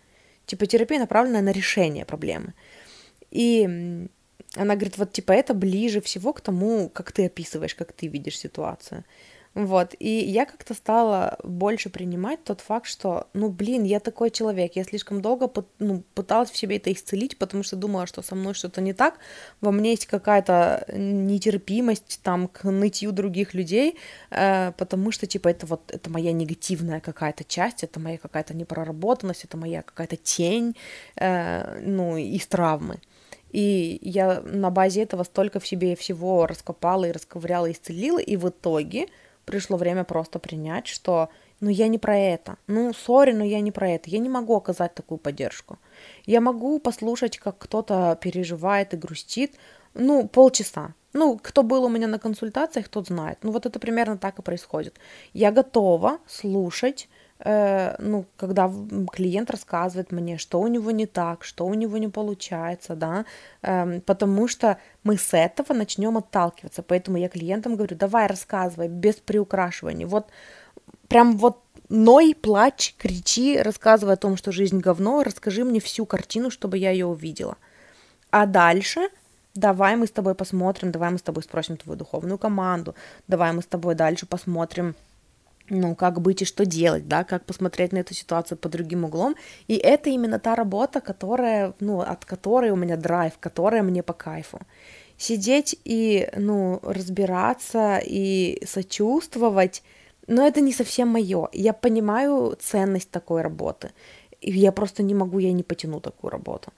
[0.46, 2.54] типа, терапия, направленная на решение проблемы.
[3.30, 4.08] И
[4.54, 8.38] она говорит, вот, типа, это ближе всего к тому, как ты описываешь, как ты видишь
[8.38, 9.04] ситуацию.
[9.58, 14.76] Вот, и я как-то стала больше принимать тот факт, что, ну, блин, я такой человек,
[14.76, 18.54] я слишком долго ну, пыталась в себе это исцелить, потому что думала, что со мной
[18.54, 19.18] что-то не так,
[19.60, 23.98] во мне есть какая-то нетерпимость там к нытью других людей,
[24.30, 29.42] э, потому что, типа, это вот, это моя негативная какая-то часть, это моя какая-то непроработанность,
[29.42, 30.76] это моя какая-то тень,
[31.16, 33.00] э, ну, из травмы.
[33.50, 38.36] И я на базе этого столько в себе всего раскопала и расковыряла, и исцелила, и
[38.36, 39.08] в итоге
[39.48, 41.30] пришло время просто принять, что
[41.60, 42.56] ну я не про это.
[42.66, 44.10] Ну, сори, но я не про это.
[44.10, 45.78] Я не могу оказать такую поддержку.
[46.26, 49.54] Я могу послушать, как кто-то переживает и грустит,
[49.94, 50.94] ну, полчаса.
[51.14, 53.38] Ну, кто был у меня на консультациях, тот знает.
[53.42, 54.94] Ну, вот это примерно так и происходит.
[55.32, 57.08] Я готова слушать
[57.44, 58.72] ну, когда
[59.12, 63.24] клиент рассказывает мне, что у него не так, что у него не получается, да,
[63.62, 66.82] э, потому что мы с этого начнем отталкиваться.
[66.82, 70.06] Поэтому я клиентам говорю, давай рассказывай без приукрашивания.
[70.06, 70.26] Вот
[71.06, 76.50] прям вот ной, плачь, кричи, рассказывай о том, что жизнь говно, расскажи мне всю картину,
[76.50, 77.56] чтобы я ее увидела.
[78.30, 79.08] А дальше
[79.54, 82.94] давай мы с тобой посмотрим, давай мы с тобой спросим твою духовную команду,
[83.26, 84.94] давай мы с тобой дальше посмотрим,
[85.70, 89.34] ну, как быть и что делать, да, как посмотреть на эту ситуацию под другим углом.
[89.66, 94.12] И это именно та работа, которая, ну, от которой у меня драйв, которая мне по
[94.12, 94.60] кайфу.
[95.16, 99.82] Сидеть и, ну, разбираться и сочувствовать,
[100.26, 101.48] но это не совсем мое.
[101.52, 103.90] Я понимаю ценность такой работы.
[104.40, 106.72] И я просто не могу, я не потяну такую работу.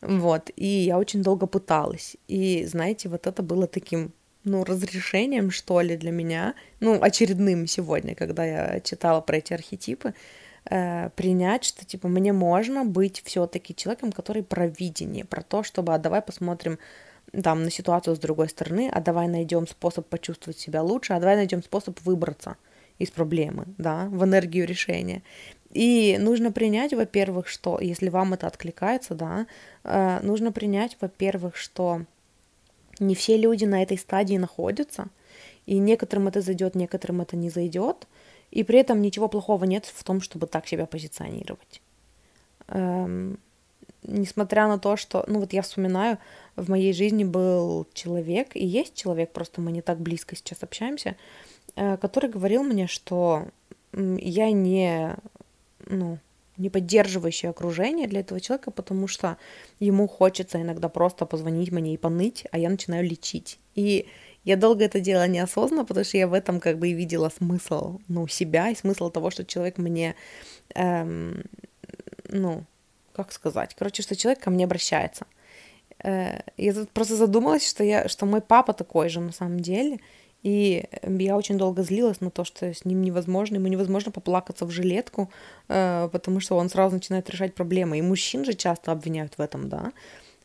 [0.00, 2.16] Вот, и я очень долго пыталась.
[2.26, 4.12] И, знаете, вот это было таким
[4.44, 10.14] ну, разрешением, что ли, для меня, ну, очередным сегодня, когда я читала про эти архетипы,
[10.70, 15.62] э, принять, что, типа, мне можно быть все таки человеком, который про видение, про то,
[15.62, 16.78] чтобы, а давай посмотрим
[17.42, 21.36] там, на ситуацию с другой стороны, а давай найдем способ почувствовать себя лучше, а давай
[21.36, 22.56] найдем способ выбраться
[22.98, 25.22] из проблемы, да, в энергию решения.
[25.72, 29.46] И нужно принять, во-первых, что, если вам это откликается, да,
[29.84, 32.02] э, нужно принять, во-первых, что
[32.98, 35.06] не все люди на этой стадии находятся,
[35.66, 38.06] и некоторым это зайдет, некоторым это не зайдет,
[38.50, 41.80] и при этом ничего плохого нет в том, чтобы так себя позиционировать.
[42.68, 43.38] Эм,
[44.02, 46.18] несмотря на то, что, ну вот я вспоминаю,
[46.56, 51.16] в моей жизни был человек, и есть человек, просто мы не так близко сейчас общаемся,
[51.76, 53.48] э, который говорил мне, что
[53.92, 55.16] я не
[55.86, 56.18] ну,
[56.56, 59.36] не поддерживающее окружение для этого человека, потому что
[59.80, 63.58] ему хочется иногда просто позвонить мне и поныть, а я начинаю лечить.
[63.74, 64.06] И
[64.44, 68.00] я долго это делала неосознанно, потому что я в этом как бы и видела смысл,
[68.08, 70.14] ну, себя и смысл того, что человек мне,
[70.74, 71.44] эм,
[72.28, 72.64] ну,
[73.12, 75.26] как сказать, короче, что человек ко мне обращается.
[76.02, 80.00] Э, я тут просто задумалась, что я, что мой папа такой же на самом деле,
[80.42, 84.70] и я очень долго злилась на то, что с ним невозможно, ему невозможно поплакаться в
[84.70, 85.30] жилетку,
[85.68, 87.98] э, потому что он сразу начинает решать проблемы.
[87.98, 89.92] И мужчин же часто обвиняют в этом, да,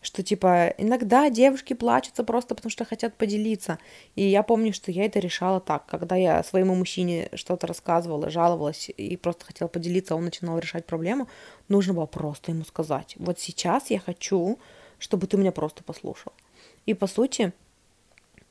[0.02, 3.80] что типа иногда девушки плачутся просто потому что хотят поделиться.
[4.16, 8.92] И я помню, что я это решала так, когда я своему мужчине что-то рассказывала, жаловалась
[8.96, 11.28] и просто хотела поделиться, он начинал решать проблему,
[11.70, 14.60] нужно было просто ему сказать, вот сейчас я хочу,
[15.00, 16.34] чтобы ты меня просто послушал.
[16.86, 17.52] И по сути,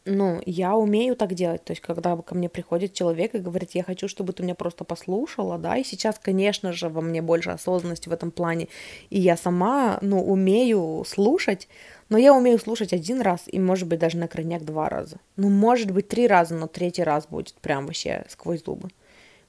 [0.06, 1.64] ну, я умею так делать.
[1.64, 4.84] То есть, когда ко мне приходит человек и говорит, я хочу, чтобы ты меня просто
[4.84, 8.68] послушала, да, и сейчас, конечно же, во мне больше осознанности в этом плане,
[9.10, 11.68] и я сама, ну, умею слушать,
[12.08, 15.18] но я умею слушать один раз и, может быть, даже на крайняк два раза.
[15.36, 18.88] Ну, может быть, три раза, но третий раз будет прям вообще сквозь зубы.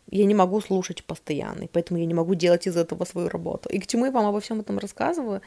[0.09, 3.69] Я не могу слушать постоянно, и поэтому я не могу делать из этого свою работу.
[3.69, 5.41] И к чему я вам обо всем этом рассказываю?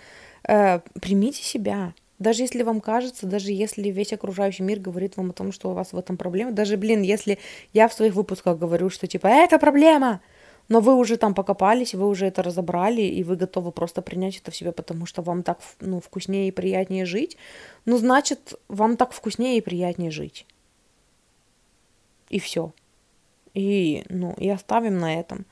[0.47, 5.33] Э, примите себя, даже если вам кажется, даже если весь окружающий мир говорит вам о
[5.33, 7.39] том, что у вас в этом проблема, даже, блин, если
[7.73, 10.21] я в своих выпусках говорю, что типа это проблема,
[10.69, 14.51] но вы уже там покопались, вы уже это разобрали, и вы готовы просто принять это
[14.51, 17.39] в себя, потому что вам так ну, вкуснее и приятнее жить,
[17.87, 20.47] ну, значит, вам так вкуснее и приятнее жить.
[22.29, 22.73] И все.
[23.55, 25.47] И, ну, и оставим на этом.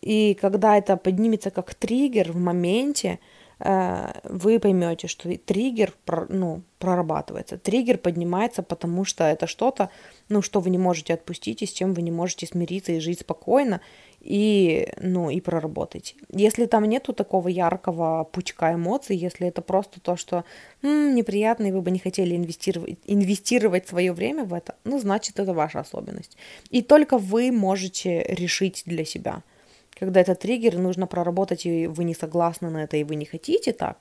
[0.00, 3.18] И когда это поднимется как триггер в моменте,
[3.58, 5.94] вы поймете, что триггер
[6.28, 7.56] ну, прорабатывается.
[7.56, 9.90] Триггер поднимается, потому что это что-то,
[10.28, 13.20] ну, что вы не можете отпустить, и с чем вы не можете смириться и жить
[13.20, 13.80] спокойно,
[14.20, 16.16] и, ну, и проработать.
[16.30, 20.44] Если там нету такого яркого пучка эмоций, если это просто то, что
[20.82, 25.38] м-м, неприятно, и вы бы не хотели инвестировать, инвестировать свое время в это, ну, значит,
[25.38, 26.36] это ваша особенность.
[26.70, 29.42] И только вы можете решить для себя–
[29.94, 33.72] когда это триггер, нужно проработать, и вы не согласны на это, и вы не хотите
[33.72, 33.98] так.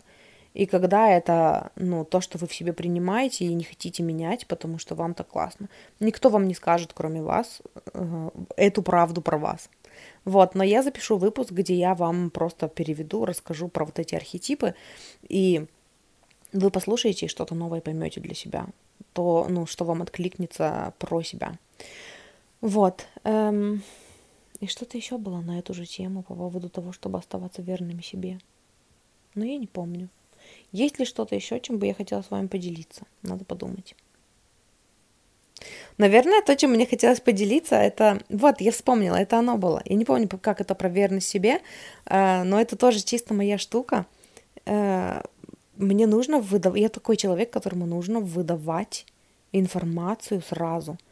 [0.54, 4.78] И когда это, ну, то, что вы в себе принимаете и не хотите менять, потому
[4.78, 5.68] что вам так классно.
[6.00, 7.62] Никто вам не скажет, кроме вас,
[7.94, 9.70] э, эту правду про вас.
[10.26, 14.76] Вот, но я запишу выпуск, где я вам просто переведу, расскажу про вот эти архетипы,
[15.28, 15.66] и
[16.52, 18.68] вы послушаете и что-то новое поймете для себя,
[19.14, 21.58] то, ну, что вам откликнется про себя.
[22.62, 23.08] Вот.
[23.24, 23.84] Эм,
[24.60, 28.40] и что-то еще было на эту же тему по поводу того, чтобы оставаться верными себе.
[29.36, 30.10] Но я не помню.
[30.72, 33.04] Есть ли что-то еще, чем бы я хотела с вами поделиться?
[33.22, 33.96] Надо подумать.
[35.98, 38.22] Наверное, то, чем мне хотелось поделиться, это...
[38.30, 39.82] Вот, я вспомнила, это оно было.
[39.86, 41.62] Я не помню, как это про верность себе,
[42.06, 44.06] э, но это тоже чисто моя штука.
[44.66, 45.22] Э,
[45.78, 46.82] мне нужно выдавать...
[46.82, 49.06] Я такой человек, которому нужно выдавать
[49.52, 50.98] информацию сразу–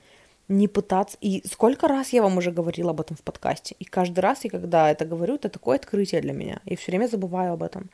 [0.51, 1.17] не пытаться...
[1.21, 3.75] И сколько раз я вам уже говорила об этом в подкасте.
[3.79, 6.59] И каждый раз, и когда это говорю, это такое открытие для меня.
[6.65, 7.89] И все время забываю об этом.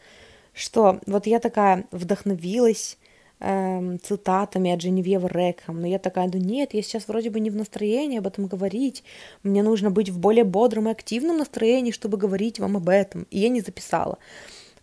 [0.54, 2.98] Что вот я такая вдохновилась
[3.40, 7.52] эм, цитатами от Женевьевы Рекхэм, но я такая, ну нет, я сейчас вроде бы не
[7.52, 9.04] в настроении об этом говорить,
[9.44, 13.38] мне нужно быть в более бодром и активном настроении, чтобы говорить вам об этом, и
[13.40, 14.18] я не записала.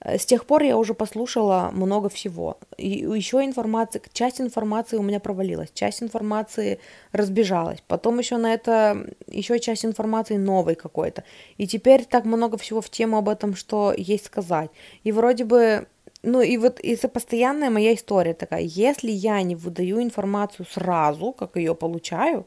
[0.05, 2.59] Э, с тех пор я уже послушала много всего.
[2.77, 6.79] И еще информация, часть информации у меня провалилась, часть информации
[7.13, 7.83] разбежалась.
[7.89, 11.25] Потом еще на это, еще часть информации новой какой-то.
[11.57, 14.71] И теперь так много всего в тему об этом, что есть сказать.
[15.03, 15.87] И вроде бы
[16.27, 18.63] ну и вот это постоянная моя история такая.
[18.63, 22.47] Если я не выдаю информацию сразу, как ее получаю,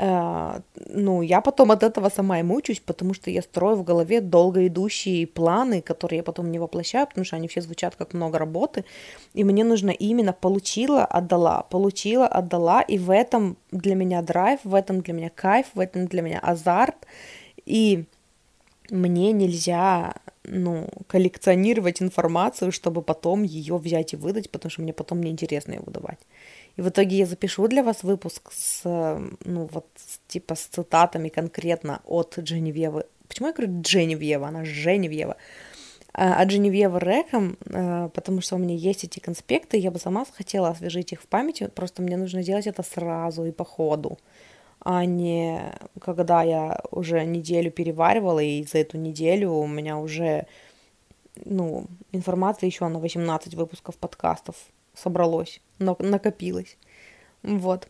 [0.00, 4.66] ну, я потом от этого сама и мучаюсь, потому что я строю в голове долго
[4.66, 8.84] идущие планы, которые я потом не воплощаю, потому что они все звучат как много работы,
[9.34, 14.74] и мне нужно именно получила, отдала, получила, отдала, и в этом для меня драйв, в
[14.74, 17.06] этом для меня кайф, в этом для меня азарт,
[17.66, 18.06] и
[18.90, 25.22] мне нельзя, ну, коллекционировать информацию, чтобы потом ее взять и выдать, потому что мне потом
[25.22, 26.18] неинтересно ее выдавать.
[26.76, 29.86] И в итоге я запишу для вас выпуск с, ну, вот,
[30.28, 33.04] типа с цитатами конкретно от Дженевьевы.
[33.28, 34.48] Почему я говорю Дженевьева?
[34.48, 35.36] Она Женевьева.
[36.12, 40.24] А, от Дженевьевы Рэком, а, потому что у меня есть эти конспекты, я бы сама
[40.24, 44.18] хотела освежить их в памяти, просто мне нужно делать это сразу и по ходу,
[44.80, 45.60] а не
[46.00, 50.46] когда я уже неделю переваривала, и за эту неделю у меня уже,
[51.44, 54.56] ну, информация еще на 18 выпусков подкастов
[55.00, 56.76] собралось, но накопилось.
[57.42, 57.88] Вот.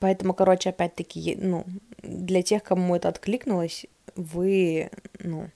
[0.00, 1.64] Поэтому, короче, опять-таки, ну,
[2.02, 5.50] для тех, кому это откликнулось, вы, ну,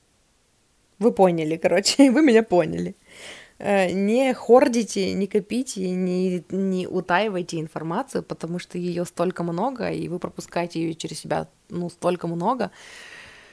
[0.98, 2.94] вы поняли, короче, вы меня поняли.
[3.58, 10.08] Э, не хордите, не копите, не, не утаивайте информацию, потому что ее столько много, и
[10.08, 12.70] вы пропускаете ее через себя, ну, столько много,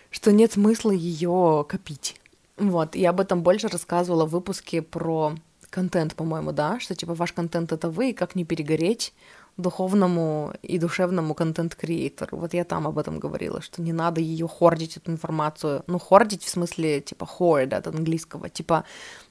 [0.09, 2.15] что нет смысла ее копить.
[2.57, 5.35] Вот, я об этом больше рассказывала в выпуске про
[5.69, 9.13] контент, по-моему, да, что типа ваш контент это вы, и как не перегореть
[9.59, 12.37] духовному и душевному контент-креатору.
[12.37, 15.83] Вот я там об этом говорила, что не надо ее хордить, эту информацию.
[15.87, 18.85] Ну, хордить в смысле, типа, hoard от английского, типа,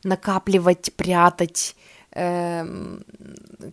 [0.04, 1.76] накапливать, прятать,
[2.12, 3.04] эм,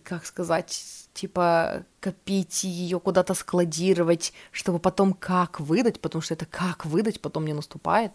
[0.02, 6.86] как сказать, типа, копить ее, куда-то складировать, чтобы потом как выдать, потому что это как
[6.86, 8.12] выдать потом не наступает.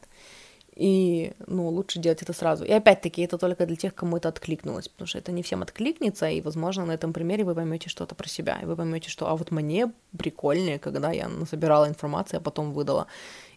[0.81, 2.65] И, ну, лучше делать это сразу.
[2.65, 6.27] И опять-таки, это только для тех, кому это откликнулось, потому что это не всем откликнется,
[6.27, 9.35] и, возможно, на этом примере вы поймете что-то про себя, и вы поймете, что, а
[9.35, 13.05] вот мне прикольнее, когда я насобирала информацию, а потом выдала.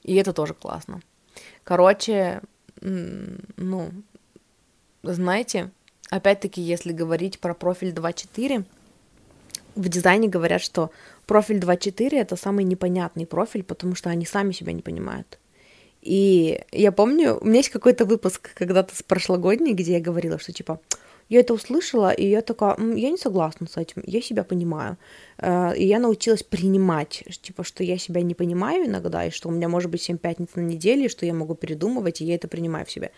[0.02, 1.00] И это тоже классно.
[1.62, 2.42] Короче,
[2.82, 3.90] ну,
[5.02, 5.70] знаете,
[6.10, 8.66] опять-таки, если говорить про профиль 2.4,
[9.76, 10.90] в дизайне говорят, что
[11.26, 15.38] профиль 2.4 это самый непонятный профиль, потому что они сами себя не понимают.
[16.04, 20.52] И я помню, у меня есть какой-то выпуск когда-то с прошлогодней, где я говорила, что
[20.52, 20.78] типа
[21.30, 24.98] я это услышала, и я такая, я не согласна с этим, я себя понимаю.
[25.38, 29.52] Э, и я научилась принимать, типа, что я себя не понимаю иногда, и что у
[29.52, 32.48] меня может быть 7 пятниц на неделе, и что я могу передумывать, и я это
[32.48, 33.10] принимаю в себе.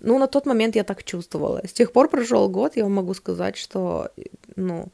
[0.00, 1.62] Ну, на тот момент я так чувствовала.
[1.64, 4.10] С тех пор прошел год, я могу сказать, что,
[4.56, 4.88] ну,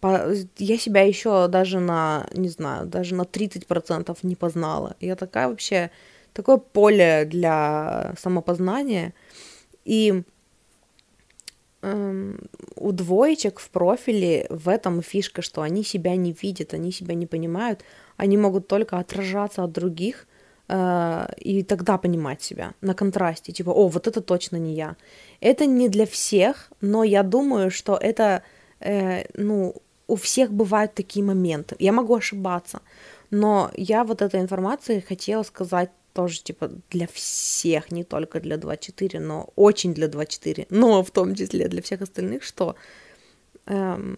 [0.00, 4.96] по, я себя еще даже на, не знаю, даже на 30% не познала.
[5.00, 5.90] Я такая вообще
[6.36, 9.12] такое поле для самопознания.
[9.84, 10.22] И
[11.82, 12.38] эм,
[12.76, 17.26] у двоечек в профиле в этом фишка, что они себя не видят, они себя не
[17.26, 17.84] понимают,
[18.16, 20.26] они могут только отражаться от других,
[20.68, 24.96] э, и тогда понимать себя на контрасте, типа, о, вот это точно не я.
[25.40, 28.42] Это не для всех, но я думаю, что это,
[28.80, 29.74] э, ну,
[30.08, 31.76] у всех бывают такие моменты.
[31.78, 32.80] Я могу ошибаться,
[33.30, 39.20] но я вот этой информацией хотела сказать тоже, типа, для всех, не только для 2.4,
[39.20, 42.74] но очень для 2.4, но в том числе для всех остальных, что
[43.66, 44.16] эм,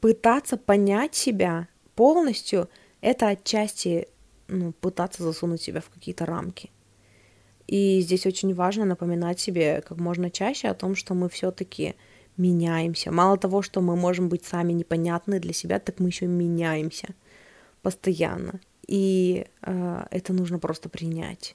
[0.00, 2.68] пытаться понять себя полностью,
[3.00, 4.06] это отчасти
[4.46, 6.70] ну, пытаться засунуть себя в какие-то рамки.
[7.66, 11.96] И здесь очень важно напоминать себе как можно чаще о том, что мы все-таки
[12.36, 13.10] меняемся.
[13.10, 17.08] Мало того, что мы можем быть сами непонятны для себя, так мы еще меняемся
[17.82, 21.54] постоянно и э, это нужно просто принять.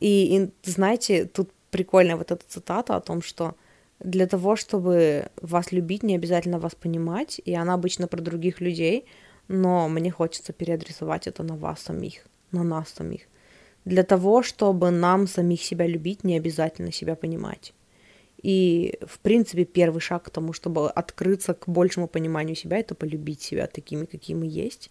[0.00, 3.54] И, и знаете, тут прикольная вот эта цитата о том, что
[4.00, 9.06] для того, чтобы вас любить, не обязательно вас понимать, и она обычно про других людей,
[9.48, 13.22] но мне хочется переадресовать это на вас самих, на нас самих.
[13.84, 17.72] Для того, чтобы нам самих себя любить, не обязательно себя понимать.
[18.42, 23.42] И, в принципе, первый шаг к тому, чтобы открыться к большему пониманию себя, это полюбить
[23.42, 24.90] себя такими, какие мы есть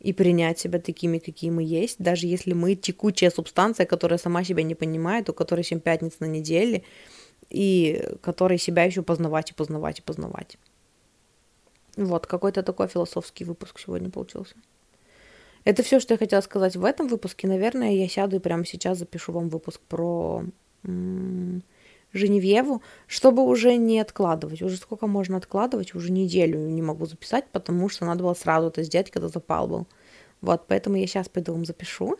[0.00, 4.62] и принять себя такими, какие мы есть, даже если мы текучая субстанция, которая сама себя
[4.62, 6.82] не понимает, у которой 7 пятниц на неделе,
[7.50, 10.56] и которой себя еще познавать и познавать и познавать.
[11.96, 14.54] Вот, какой-то такой философский выпуск сегодня получился.
[15.64, 17.46] Это все, что я хотела сказать в этом выпуске.
[17.46, 20.44] Наверное, я сяду и прямо сейчас запишу вам выпуск про
[22.12, 24.62] Женевьеву, чтобы уже не откладывать.
[24.62, 28.82] Уже сколько можно откладывать, уже неделю не могу записать, потому что надо было сразу это
[28.82, 29.86] сделать, когда запал был.
[30.40, 32.16] Вот, поэтому я сейчас пойду вам запишу.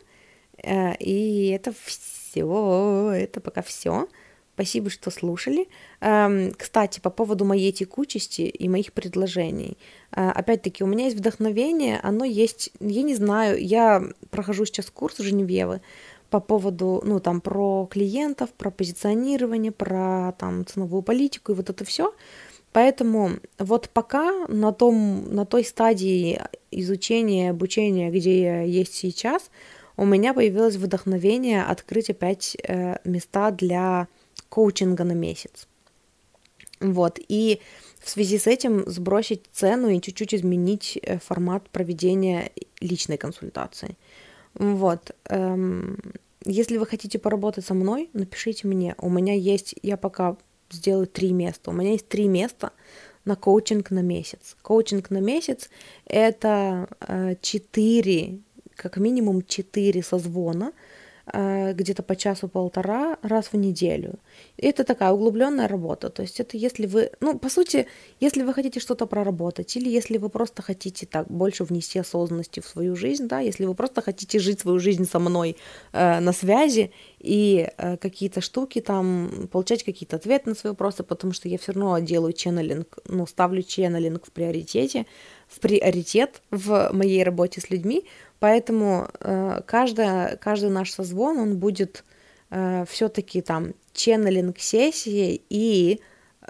[0.63, 4.07] Э, и это все, это пока все.
[4.53, 5.69] Спасибо, что слушали.
[6.01, 9.77] Эм, кстати, по поводу моей текучести и моих предложений.
[10.11, 15.17] Э, опять-таки, у меня есть вдохновение, оно есть, я не знаю, я прохожу сейчас курс
[15.17, 15.81] Женевьевы,
[16.31, 21.85] по поводу, ну, там, про клиентов, про позиционирование, про, там, ценовую политику и вот это
[21.85, 22.15] все.
[22.71, 29.51] Поэтому вот пока на, том, на той стадии изучения, обучения, где я есть сейчас,
[29.97, 34.07] у меня появилось вдохновение открыть опять э, места для
[34.47, 35.67] коучинга на месяц.
[36.79, 37.59] Вот, и
[37.99, 43.97] в связи с этим сбросить цену и чуть-чуть изменить э, формат проведения личной консультации.
[44.55, 45.15] Вот.
[45.29, 45.97] Эм,
[46.45, 48.95] если вы хотите поработать со мной, напишите мне.
[48.97, 50.37] У меня есть, я пока
[50.69, 51.71] сделаю три места.
[51.71, 52.71] У меня есть три места
[53.25, 54.55] на коучинг на месяц.
[54.61, 55.69] Коучинг на месяц—
[56.05, 58.39] это э, четыре,
[58.75, 60.73] как минимум четыре созвона—
[61.25, 64.19] где-то по часу-полтора раз в неделю.
[64.57, 66.09] И это такая углубленная работа.
[66.09, 67.87] То есть это если вы, ну, по сути,
[68.19, 72.67] если вы хотите что-то проработать, или если вы просто хотите так больше внести осознанности в
[72.67, 75.55] свою жизнь, да, если вы просто хотите жить свою жизнь со мной
[75.93, 81.33] э, на связи и э, какие-то штуки там, получать какие-то ответы на свои вопросы, потому
[81.33, 85.05] что я все равно делаю ченнелинг, ну, ставлю ченнелинг в приоритете,
[85.47, 88.05] в приоритет в моей работе с людьми,
[88.41, 92.03] Поэтому э, каждая, каждый наш созвон, он будет
[92.49, 96.01] э, все-таки там ченнелинг сессии и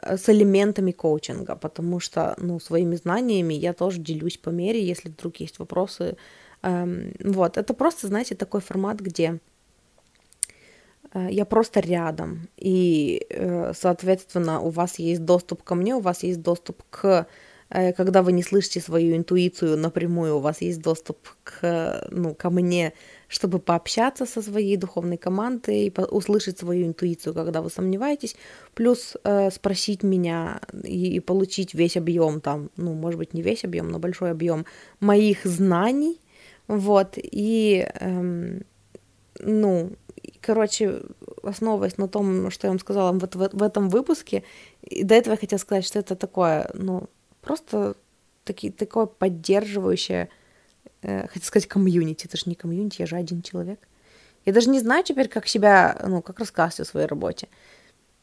[0.01, 5.09] э, с элементами коучинга, потому что, ну, своими знаниями я тоже делюсь по мере, если
[5.09, 6.15] вдруг есть вопросы.
[6.61, 9.39] Эм, вот, это просто, знаете, такой формат, где
[11.13, 16.23] э, я просто рядом, и, э, соответственно, у вас есть доступ ко мне, у вас
[16.23, 17.27] есть доступ к
[17.71, 22.93] когда вы не слышите свою интуицию напрямую, у вас есть доступ к, ну, ко мне,
[23.29, 28.35] чтобы пообщаться со своей духовной командой, услышать свою интуицию, когда вы сомневаетесь,
[28.73, 33.63] плюс э, спросить меня и, и получить весь объем там, ну, может быть, не весь
[33.63, 34.65] объем, но большой объем
[34.99, 36.19] моих знаний,
[36.67, 38.63] вот, и, эм,
[39.39, 39.91] ну,
[40.41, 41.03] короче,
[41.43, 44.43] основываясь на том, что я вам сказала в, в, в этом выпуске,
[44.81, 47.09] и до этого я хотела сказать, что это такое, ну,
[47.41, 47.95] просто
[48.43, 50.29] таки, такое поддерживающее,
[51.01, 52.27] э, хотел сказать, комьюнити.
[52.27, 53.79] Это же не комьюнити, я же один человек.
[54.45, 57.47] Я даже не знаю теперь, как себя, ну, как рассказывать о своей работе.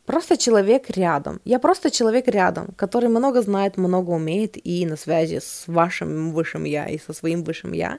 [0.08, 1.38] Просто человек рядом.
[1.44, 6.64] Я просто человек рядом, который много знает, много умеет и на связи с вашим высшим
[6.64, 7.98] я и со своим высшим я.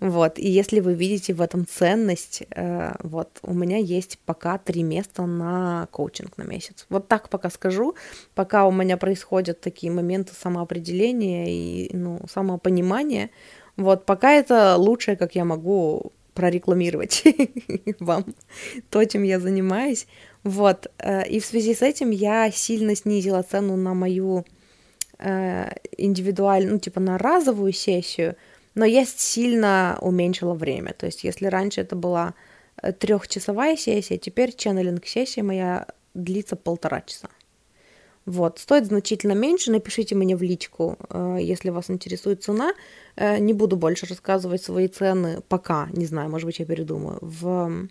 [0.00, 0.36] Вот.
[0.40, 5.26] И если вы видите в этом ценность, э, вот у меня есть пока три места
[5.26, 6.86] на коучинг на месяц.
[6.88, 7.94] Вот так пока скажу,
[8.34, 13.30] пока у меня происходят такие моменты самоопределения и ну, самопонимания.
[13.76, 17.24] Вот пока это лучшее, как я могу прорекламировать
[18.00, 18.24] вам
[18.90, 20.06] то, чем я занимаюсь.
[20.42, 24.44] Вот, э, и в связи с этим я сильно снизила цену на мою
[25.18, 28.36] э, индивидуальную, ну, типа на разовую сессию,
[28.74, 30.92] но я сильно уменьшила время.
[30.92, 32.34] То есть, если раньше это была
[32.82, 37.28] э, трехчасовая сессия, теперь ченнелинг-сессия моя длится полтора часа.
[38.26, 40.96] Вот, стоит значительно меньше, напишите мне в личку,
[41.38, 42.72] если вас интересует цена.
[43.18, 47.88] Не буду больше рассказывать свои цены пока, не знаю, может быть, я передумаю, в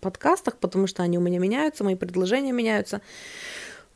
[0.00, 3.00] подкастах, потому что они у меня меняются, мои предложения меняются.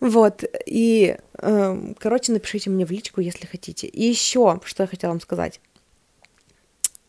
[0.00, 3.86] Вот, и, э, короче, напишите мне в личку, если хотите.
[3.86, 5.60] И еще, что я хотела вам сказать.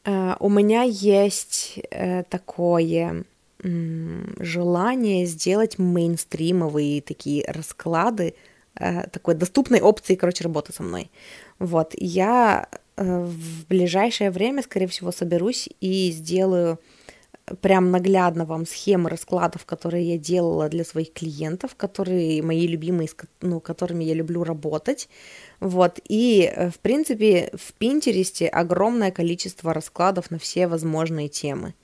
[0.06, 3.26] Э, у меня есть э, такое
[3.64, 3.68] э,
[4.40, 11.10] желание сделать мейнстримовые такие расклады, э, такой доступной опции, короче, работы со мной.
[11.60, 12.68] Вот, я
[12.98, 16.80] э, в ближайшее время, скорее всего, соберусь и сделаю
[17.62, 23.08] прям наглядно вам схемы раскладов, которые я делала для своих клиентов, которые мои любимые,
[23.42, 25.08] ну, которыми я люблю работать.
[25.60, 31.76] Вот, и, э, в принципе, в Пинтересте огромное количество раскладов на все возможные темы.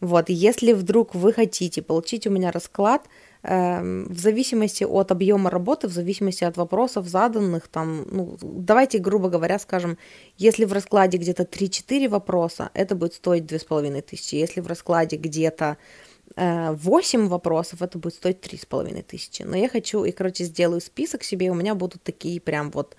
[0.00, 3.02] Вот, если вдруг вы хотите получить у меня расклад–
[3.48, 9.58] в зависимости от объема работы, в зависимости от вопросов заданных, там, ну, давайте, грубо говоря,
[9.60, 9.98] скажем,
[10.36, 15.76] если в раскладе где-то 3-4 вопроса, это будет стоить 2500, если в раскладе где-то
[16.34, 19.46] 8 э, вопросов, это будет стоить 3500.
[19.46, 22.96] Но я хочу, и, короче, сделаю список себе, у меня будут такие прям вот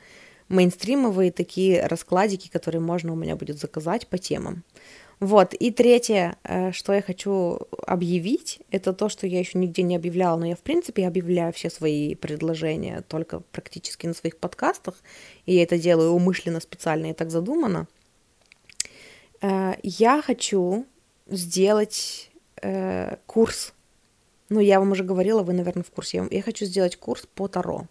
[0.48, 4.64] мейнстримовые такие раскладики, которые можно у меня будет заказать по темам.
[5.20, 9.96] Вот, и третье, э, что я хочу объявить, это то, что я еще нигде не
[9.96, 14.94] объявляла, но я, в принципе, объявляю все свои предложения только практически на своих подкастах,
[15.48, 17.88] и я это делаю умышленно, специально и так задумано.
[19.42, 20.86] Э, я хочу
[21.26, 22.30] сделать
[22.62, 23.74] э, курс,
[24.50, 27.88] ну, я вам уже говорила, вы, наверное, в курсе, я хочу сделать курс по Таро.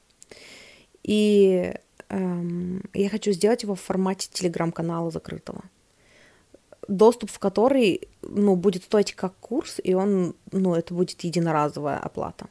[1.02, 1.74] И
[2.08, 5.64] эм, я хочу сделать его в формате телеграм-канала закрытого
[6.88, 12.46] доступ в который, ну, будет стоить как курс, и он, ну, это будет единоразовая оплата.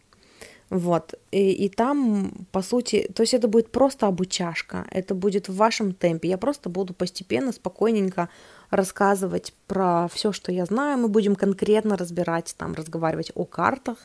[0.70, 5.56] Вот, и, и там, по сути, то есть это будет просто обучашка, это будет в
[5.56, 8.30] вашем темпе, я просто буду постепенно, спокойненько
[8.70, 10.98] рассказывать про все, что я знаю.
[10.98, 13.98] Мы будем конкретно разбирать, там, разговаривать о картах.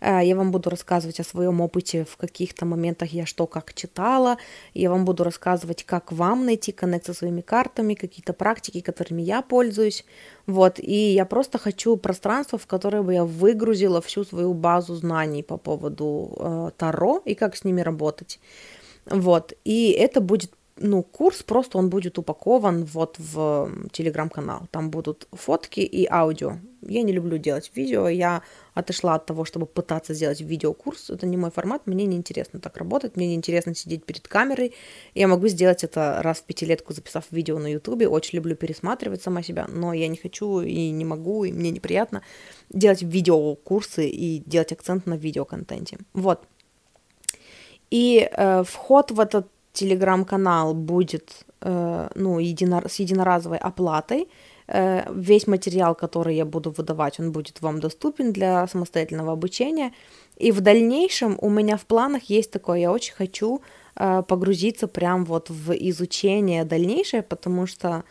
[0.00, 4.38] Э, я вам буду рассказывать о своем опыте в каких-то моментах я что как читала.
[4.74, 9.42] Я вам буду рассказывать, как вам найти коннект со своими картами, какие-то практики, которыми я
[9.42, 10.04] пользуюсь.
[10.46, 15.42] Вот, и я просто хочу пространство, в которое бы я выгрузила всю свою базу знаний
[15.42, 18.40] по поводу э, Таро и как с ними работать.
[19.06, 24.62] Вот, и это будет ну, курс просто он будет упакован вот в телеграм-канал.
[24.70, 26.58] Там будут фотки и аудио.
[26.80, 28.42] Я не люблю делать видео, я
[28.74, 31.10] отошла от того, чтобы пытаться сделать видеокурс.
[31.10, 34.74] Это не мой формат, мне не интересно так работать, мне не интересно сидеть перед камерой.
[35.14, 38.08] Я могу сделать это раз в пятилетку, записав видео на ютубе.
[38.08, 42.22] Очень люблю пересматривать сама себя, но я не хочу и не могу, и мне неприятно
[42.70, 45.98] делать видеокурсы и делать акцент на видеоконтенте.
[46.14, 46.44] Вот.
[47.90, 54.28] И э, вход в этот телеграм-канал будет э, ну, едино, с единоразовой оплатой.
[54.68, 59.92] Э, весь материал, который я буду выдавать, он будет вам доступен для самостоятельного обучения.
[60.36, 63.62] И в дальнейшем у меня в планах есть такое, я очень хочу
[63.96, 68.04] э, погрузиться прям вот в изучение дальнейшее, потому что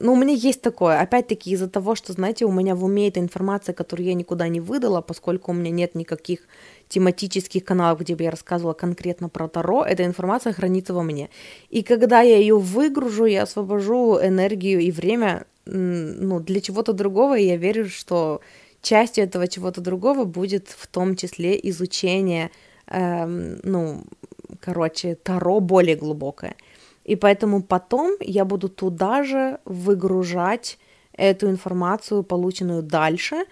[0.00, 3.20] ну, у меня есть такое, опять-таки из-за того, что, знаете, у меня в уме эта
[3.20, 6.40] информация, которую я никуда не выдала, поскольку у меня нет никаких
[6.88, 11.30] тематических каналов, где бы я рассказывала конкретно про Таро, эта информация хранится во мне.
[11.70, 17.46] И когда я ее выгружу, я освобожу энергию и время ну, для чего-то другого, и
[17.46, 18.40] я верю, что
[18.80, 22.50] частью этого чего-то другого будет в том числе изучение,
[22.88, 24.02] эм, ну,
[24.60, 26.56] короче, Таро более глубокое.
[27.04, 30.78] И поэтому потом я буду туда же выгружать
[31.12, 33.44] эту информацию, полученную дальше,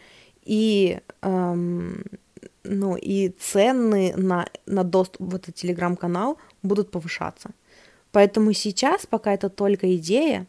[0.44, 2.04] и, эм,
[2.64, 7.50] ну, и цены на, на доступ в этот телеграм-канал будут повышаться.
[8.12, 10.46] Поэтому сейчас, пока это только идея,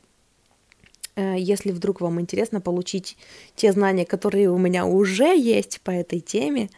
[1.16, 3.18] э, если вдруг вам интересно получить
[3.56, 6.70] те знания, которые у меня уже есть по этой теме,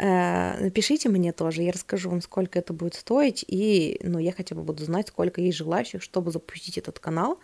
[0.00, 4.62] напишите мне тоже, я расскажу вам, сколько это будет стоить, и ну, я хотя бы
[4.62, 7.38] буду знать, сколько есть желающих, чтобы запустить этот канал.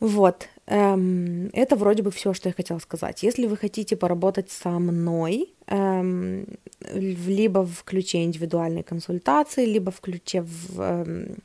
[0.00, 3.22] Вот, эм, это вроде бы все, что я хотела сказать.
[3.22, 6.46] Если вы хотите поработать со мной, эм,
[6.94, 11.36] либо в ключе индивидуальной консультации, либо в ключе в, эм,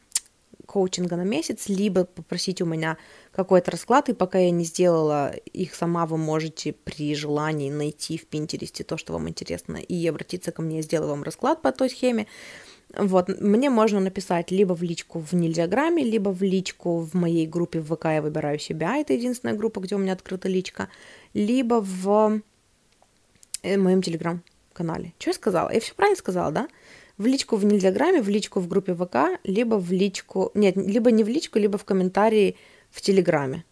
[0.76, 2.98] коучинга на месяц, либо попросить у меня
[3.32, 8.26] какой-то расклад, и пока я не сделала их сама, вы можете при желании найти в
[8.26, 11.90] Пинтересте то, что вам интересно, и обратиться ко мне, я сделаю вам расклад по той
[11.90, 12.28] схеме.
[12.98, 17.80] Вот, мне можно написать либо в личку в Нельзяграме, либо в личку в моей группе
[17.80, 20.90] в ВК «Я выбираю себя», это единственная группа, где у меня открыта личка,
[21.34, 22.42] либо в
[23.64, 25.14] э, моем телеграм-канале.
[25.20, 25.72] Что я сказала?
[25.72, 26.68] Я все правильно сказала, да?
[27.18, 30.51] В личку в Нельзяграме, в личку в группе ВК, либо в личку...
[30.53, 32.55] Нет, либо не в личку, либо в комментарии
[32.91, 33.63] в Телеграме.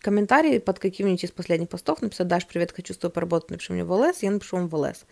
[0.00, 3.84] Комментарии под каким-нибудь из последних постов написать, Даш, привет, хочу с тобой поработать, напиши мне
[3.84, 5.04] в ЛС, я напишу вам в ЛС.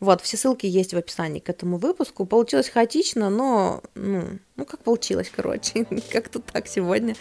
[0.00, 2.24] Вот, все ссылки есть в описании к этому выпуску.
[2.24, 4.24] Получилось хаотично, но, ну,
[4.56, 7.16] ну как получилось, короче, как-то так сегодня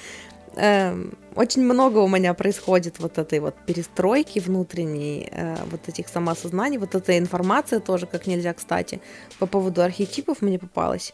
[0.55, 0.95] э,
[1.35, 6.95] очень много у меня происходит вот этой вот перестройки внутренней, э, вот этих самоосознаний, вот
[6.95, 9.01] эта информация тоже, как нельзя, кстати,
[9.39, 11.13] по поводу архетипов мне попалась.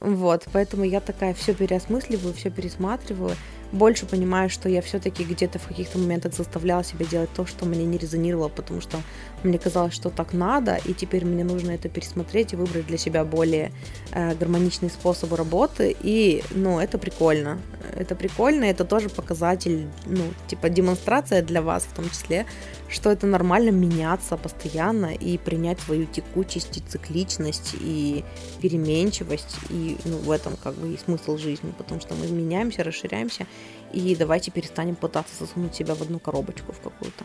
[0.00, 3.36] Вот, поэтому я такая все переосмысливаю, все пересматриваю,
[3.72, 7.84] больше понимаю, что я все-таки где-то в каких-то моментах заставляла себя делать то, что мне
[7.84, 8.98] не резонировало, потому что
[9.42, 13.24] мне казалось, что так надо, и теперь мне нужно это пересмотреть и выбрать для себя
[13.24, 13.72] более
[14.12, 17.60] э, гармоничный способ работы, и, ну, это прикольно.
[17.92, 22.46] Это прикольно, это тоже показатель, ну, типа демонстрация для вас в том числе,
[22.88, 28.24] что это нормально меняться постоянно и принять свою текучесть и цикличность и
[28.60, 33.46] переменчивость, и ну, в этом как бы и смысл жизни, потому что мы меняемся, расширяемся,
[33.92, 37.24] и давайте перестанем пытаться засунуть себя в одну коробочку в какую-то.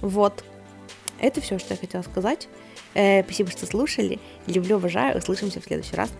[0.00, 0.44] Вот.
[1.20, 2.48] Это все, что я хотела сказать.
[2.94, 4.18] Э, спасибо, что слушали.
[4.46, 5.16] Люблю, обожаю.
[5.18, 6.10] Услышимся в следующий раз.